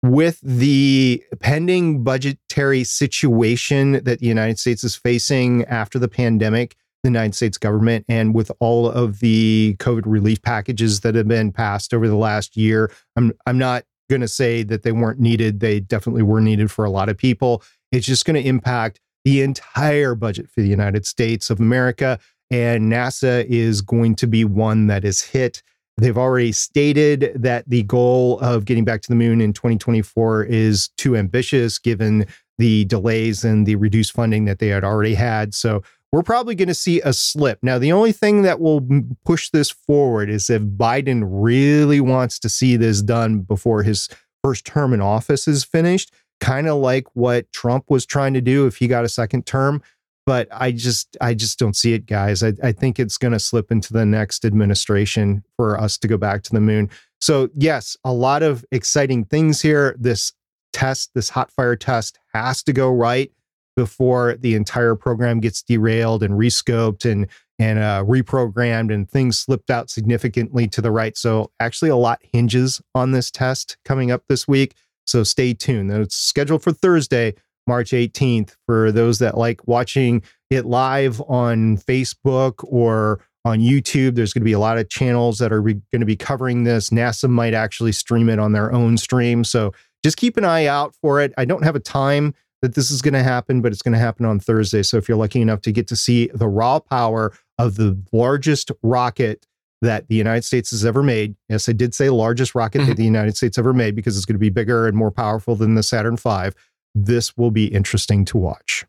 [0.02, 7.08] With the pending budgetary situation that the United States is facing after the pandemic, the
[7.10, 11.94] United States government, and with all of the COVID relief packages that have been passed
[11.94, 15.60] over the last year, I'm I'm not going to say that they weren't needed.
[15.60, 17.62] They definitely were needed for a lot of people.
[17.92, 22.18] It's just going to impact the entire budget for the United States of America.
[22.50, 25.62] And NASA is going to be one that is hit.
[25.96, 30.88] They've already stated that the goal of getting back to the moon in 2024 is
[30.98, 32.26] too ambitious given
[32.58, 35.54] the delays and the reduced funding that they had already had.
[35.54, 35.82] So
[36.14, 37.58] we're probably going to see a slip.
[37.60, 38.86] Now, the only thing that will
[39.24, 44.08] push this forward is if Biden really wants to see this done before his
[44.40, 48.64] first term in office is finished kind of like what Trump was trying to do
[48.68, 49.82] if he got a second term.
[50.24, 52.44] But I just, I just don't see it, guys.
[52.44, 56.16] I, I think it's going to slip into the next administration for us to go
[56.16, 56.90] back to the moon.
[57.20, 59.96] So yes, a lot of exciting things here.
[59.98, 60.32] This
[60.72, 63.32] test, this hot fire test, has to go right
[63.76, 69.70] before the entire program gets derailed and rescoped and and uh, reprogrammed and things slipped
[69.70, 71.16] out significantly to the right.
[71.16, 74.74] So actually, a lot hinges on this test coming up this week.
[75.06, 75.90] So stay tuned.
[75.92, 77.34] It's scheduled for Thursday,
[77.66, 78.56] March 18th.
[78.66, 84.46] For those that like watching it live on Facebook or on YouTube, there's going to
[84.46, 86.90] be a lot of channels that are re- going to be covering this.
[86.90, 89.44] NASA might actually stream it on their own stream.
[89.44, 89.72] So
[90.02, 91.32] just keep an eye out for it.
[91.38, 92.34] I don't have a time
[92.64, 94.82] that this is going to happen, but it's going to happen on Thursday.
[94.82, 98.70] So if you're lucky enough to get to see the raw power of the largest
[98.82, 99.46] rocket
[99.82, 101.36] that the United States has ever made.
[101.50, 102.88] Yes, I did say largest rocket mm-hmm.
[102.88, 105.56] that the United States ever made because it's going to be bigger and more powerful
[105.56, 106.52] than the Saturn V.
[106.94, 108.86] This will be interesting to watch.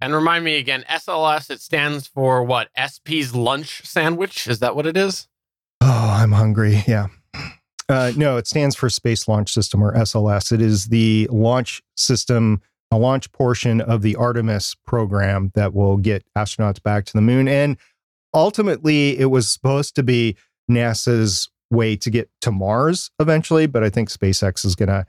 [0.00, 2.68] And remind me again, SLS, it stands for what?
[2.76, 4.48] SP's lunch sandwich?
[4.48, 5.28] Is that what it is?
[5.80, 6.82] Oh, I'm hungry.
[6.88, 7.06] Yeah.
[7.88, 10.50] Uh, no, it stands for Space Launch System or SLS.
[10.50, 12.60] It is the launch system,
[12.96, 17.48] launch portion of the Artemis program that will get astronauts back to the moon.
[17.48, 17.76] And
[18.32, 20.36] ultimately it was supposed to be
[20.70, 25.06] NASA's way to get to Mars eventually, but I think SpaceX is going to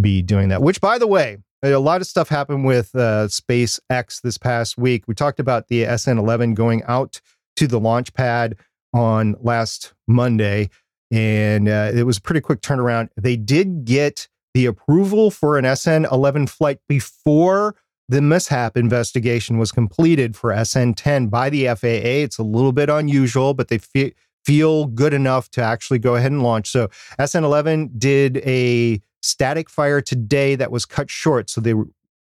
[0.00, 0.62] be doing that.
[0.62, 5.04] Which, by the way, a lot of stuff happened with uh, SpaceX this past week.
[5.06, 7.20] We talked about the SN 11 going out
[7.56, 8.56] to the launch pad
[8.94, 10.70] on last Monday,
[11.10, 13.08] and uh, it was a pretty quick turnaround.
[13.16, 14.28] They did get
[14.58, 17.76] the approval for an SN 11 flight before
[18.08, 22.24] the mishap investigation was completed for SN10 by the FAA.
[22.24, 26.32] It's a little bit unusual, but they fe- feel good enough to actually go ahead
[26.32, 26.72] and launch.
[26.72, 26.88] So
[27.20, 31.50] SN11 did a static fire today that was cut short.
[31.50, 31.88] So the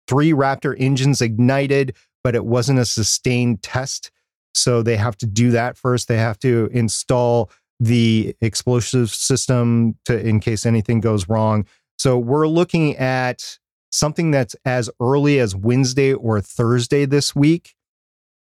[0.08, 4.10] three Raptor engines ignited, but it wasn't a sustained test.
[4.56, 6.08] So they have to do that first.
[6.08, 11.68] They have to install the explosive system to in case anything goes wrong.
[11.98, 13.58] So we're looking at
[13.92, 17.76] something that's as early as Wednesday or Thursday this week.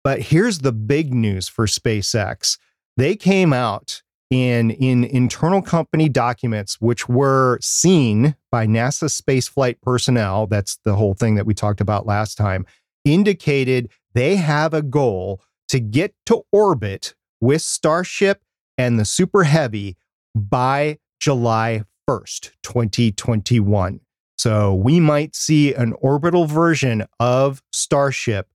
[0.03, 2.59] But here's the big news for SpaceX.
[2.97, 10.47] They came out in in internal company documents which were seen by NASA spaceflight personnel,
[10.47, 12.67] that's the whole thing that we talked about last time,
[13.05, 18.43] indicated they have a goal to get to orbit with Starship
[18.79, 19.97] and the Super Heavy
[20.35, 24.01] by July 1st, 2021.
[24.39, 28.49] So we might see an orbital version of Starship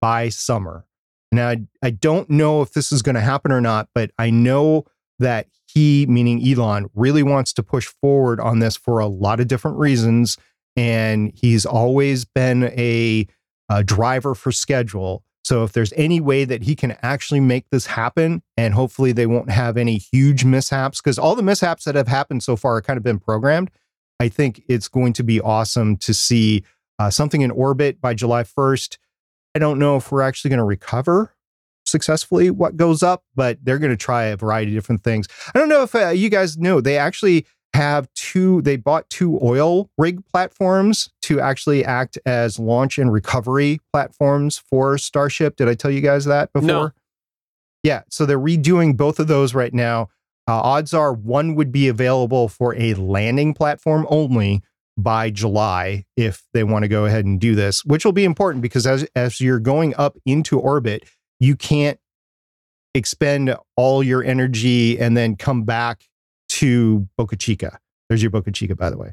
[0.00, 0.86] by summer.
[1.32, 4.86] Now, I, don't know if this is going to happen or not, but I know
[5.18, 9.48] that he, meaning Elon, really wants to push forward on this for a lot of
[9.48, 10.38] different reasons.
[10.76, 13.26] And he's always been a,
[13.68, 15.24] a driver for schedule.
[15.46, 19.26] So if there's any way that he can actually make this happen, and hopefully they
[19.26, 22.84] won't have any huge mishaps, because all the mishaps that have happened so far have
[22.84, 23.70] kind of been programmed.
[24.18, 26.64] I think it's going to be awesome to see
[26.98, 28.98] uh, something in orbit by July 1st.
[29.54, 31.32] I don't know if we're actually going to recover
[31.84, 35.28] successfully what goes up, but they're going to try a variety of different things.
[35.54, 37.46] I don't know if uh, you guys know, they actually
[37.76, 43.80] have two, they bought two oil rig platforms to actually act as launch and recovery
[43.92, 45.56] platforms for Starship.
[45.56, 46.66] Did I tell you guys that before?
[46.66, 46.90] No.
[47.82, 50.08] Yeah, so they're redoing both of those right now.
[50.48, 54.62] Uh, odds are one would be available for a landing platform only
[54.96, 58.62] by July if they want to go ahead and do this, which will be important
[58.62, 61.04] because as as you're going up into orbit,
[61.38, 62.00] you can't
[62.94, 66.06] expend all your energy and then come back
[66.56, 67.78] to Boca Chica.
[68.08, 69.12] There's your Boca Chica, by the way.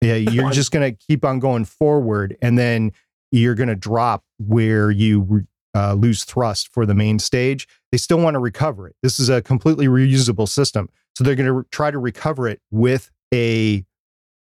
[0.00, 2.92] Yeah, you're just going to keep on going forward, and then
[3.30, 7.66] you're going to drop where you uh, lose thrust for the main stage.
[7.92, 8.96] They still want to recover it.
[9.02, 12.60] This is a completely reusable system, so they're going to re- try to recover it
[12.70, 13.84] with a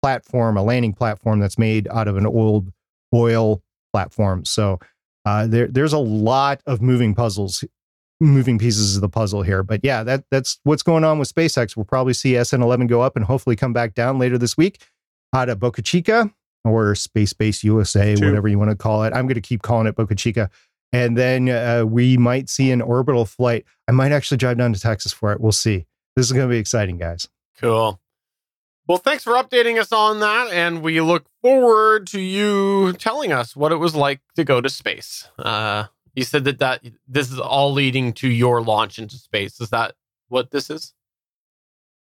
[0.02, 2.72] platform, a landing platform that's made out of an old
[3.14, 3.62] oil
[3.94, 4.46] platform.
[4.46, 4.80] So
[5.26, 7.64] uh, there, there's a lot of moving puzzles,
[8.20, 9.64] moving pieces of the puzzle here.
[9.64, 11.76] But yeah, that that's what's going on with SpaceX.
[11.76, 14.82] We'll probably see SN11 go up and hopefully come back down later this week
[15.34, 16.32] out of Boca Chica
[16.66, 18.26] or Space Base USA, Two.
[18.26, 19.14] whatever you want to call it.
[19.14, 20.50] I'm going to keep calling it Boca Chica.
[20.92, 23.64] And then uh, we might see an orbital flight.
[23.88, 25.40] I might actually drive down to Texas for it.
[25.40, 25.86] We'll see.
[26.16, 27.30] This is going to be exciting, guys.
[27.60, 28.00] Cool.
[28.88, 30.52] Well, thanks for updating us on that.
[30.52, 34.70] And we look forward to you telling us what it was like to go to
[34.70, 35.28] space.
[35.38, 35.86] Uh,
[36.20, 39.60] you said that, that this is all leading to your launch into space.
[39.62, 39.96] Is that
[40.28, 40.94] what this is?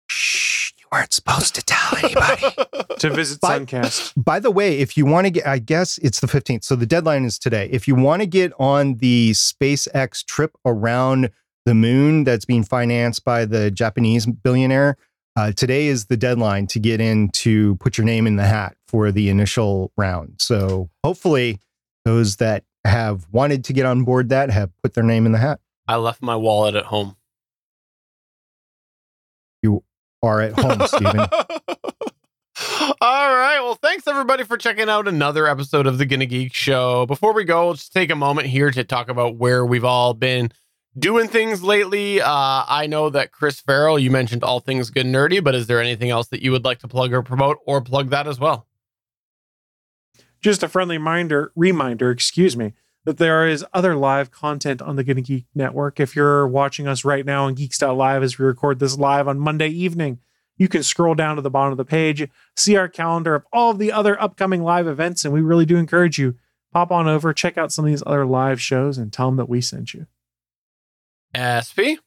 [0.09, 2.43] Shh, you weren't supposed to tell anybody.
[2.99, 3.61] to visit Bye.
[3.61, 4.13] Suncast.
[4.17, 6.65] By the way, if you want to get, I guess it's the 15th.
[6.65, 7.69] So the deadline is today.
[7.71, 11.31] If you want to get on the SpaceX trip around
[11.65, 14.97] the moon that's being financed by the Japanese billionaire,
[15.37, 18.77] uh, today is the deadline to get in to put your name in the hat
[18.89, 20.35] for the initial round.
[20.41, 21.61] So hopefully,
[22.05, 25.39] those that have wanted to get on board that have put their name in the
[25.39, 25.61] hat.
[25.89, 27.17] I left my wallet at home.
[29.63, 29.85] You
[30.23, 31.27] are at home, Stephen.
[33.01, 33.61] All right.
[33.61, 37.07] Well, thanks everybody for checking out another episode of the Gonna Geek Show.
[37.07, 40.51] Before we go, let's take a moment here to talk about where we've all been
[40.99, 42.21] doing things lately.
[42.21, 45.67] Uh, I know that Chris Farrell, you mentioned all things good and nerdy, but is
[45.67, 48.39] there anything else that you would like to plug or promote or plug that as
[48.39, 48.67] well?
[50.43, 52.73] Just a friendly reminder, reminder, excuse me,
[53.05, 56.01] that there is other live content on the Gonna Geek Network.
[56.01, 59.69] If you're watching us right now on Geeks.live as we record this live on Monday
[59.69, 60.19] evening,
[60.57, 63.71] you can scroll down to the bottom of the page, see our calendar of all
[63.71, 66.37] of the other upcoming live events, and we really do encourage you
[66.73, 69.49] pop on over, check out some of these other live shows, and tell them that
[69.49, 70.07] we sent you.
[71.35, 72.03] SP?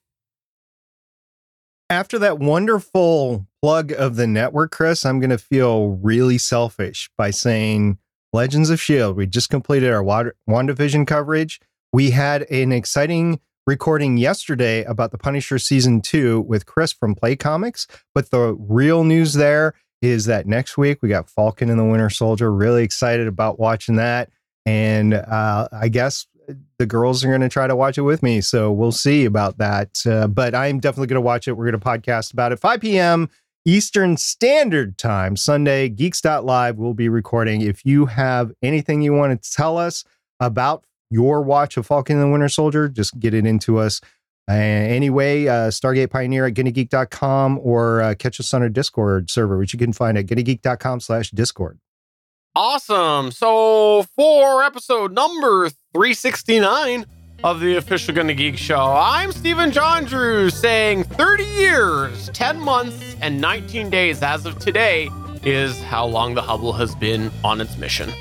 [1.89, 7.31] after that wonderful plug of the network, Chris, I'm going to feel really selfish by
[7.31, 7.97] saying
[8.35, 9.15] Legends of S.H.I.E.L.D.
[9.15, 11.61] We just completed our Wand- WandaVision coverage.
[11.93, 17.37] We had an exciting recording yesterday about the Punisher season two with Chris from Play
[17.37, 17.87] Comics.
[18.13, 22.09] But the real news there is that next week we got Falcon and the Winter
[22.09, 22.51] Soldier.
[22.51, 24.29] Really excited about watching that.
[24.65, 26.27] And uh, I guess
[26.77, 28.41] the girls are going to try to watch it with me.
[28.41, 29.97] So we'll see about that.
[30.05, 31.53] Uh, but I'm definitely going to watch it.
[31.53, 33.29] We're going to podcast about it 5 p.m.
[33.65, 36.77] Eastern Standard Time, Sunday, geeks.live.
[36.77, 37.61] We'll be recording.
[37.61, 40.03] If you have anything you want to tell us
[40.39, 44.01] about your watch of Falcon and the Winter Soldier, just get it into us.
[44.47, 49.57] Uh, anyway, uh, Stargate Pioneer at gonnageek.com or uh, catch us on our Discord server,
[49.57, 51.79] which you can find at gonnageek.com slash Discord.
[52.55, 53.31] Awesome.
[53.31, 57.05] So for episode number 369
[57.43, 63.15] of the official Gonna Geek Show, I'm Stephen John Drew saying 30 years, 10 months,
[63.21, 65.09] and 19 days as of today
[65.43, 68.11] is how long the Hubble has been on its mission.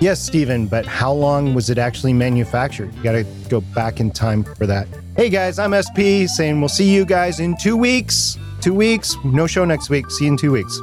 [0.00, 2.94] Yes, Stephen, but how long was it actually manufactured?
[2.94, 4.88] You got to go back in time for that.
[5.14, 8.38] Hey guys, I'm SP saying we'll see you guys in two weeks.
[8.62, 10.10] Two weeks, no show next week.
[10.10, 10.80] See you in two weeks.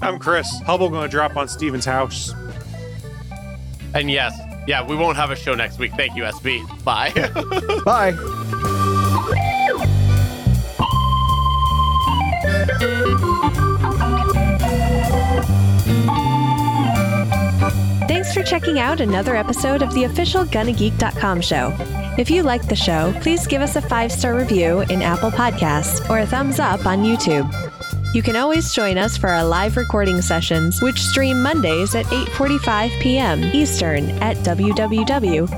[0.00, 0.48] I'm Chris.
[0.60, 2.32] Hubble going to drop on Stephen's house.
[3.94, 4.32] And yes,
[4.70, 5.90] yeah, we won't have a show next week.
[5.94, 6.62] Thank you, SP.
[6.84, 7.10] Bye.
[7.84, 8.12] Bye.
[18.06, 21.74] Thanks for checking out another episode of the official GonnaGeek.com show.
[22.16, 26.08] If you like the show, please give us a five star review in Apple Podcasts
[26.08, 27.50] or a thumbs up on YouTube.
[28.12, 33.00] You can always join us for our live recording sessions, which stream Mondays at 8:45
[33.00, 33.44] p.m.
[33.54, 35.50] Eastern at www.geeks.live.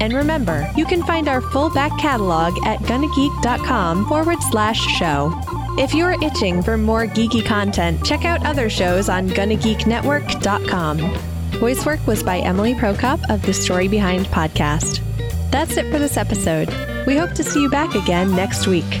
[0.00, 5.32] And remember, you can find our full back catalog at gonnageek.com forward slash show.
[5.78, 10.98] If you're itching for more geeky content, check out other shows on GonnaGeekNetwork.com.
[11.60, 15.00] Voice work was by Emily Prokop of the Story Behind podcast.
[15.52, 16.68] That's it for this episode.
[17.06, 19.00] We hope to see you back again next week.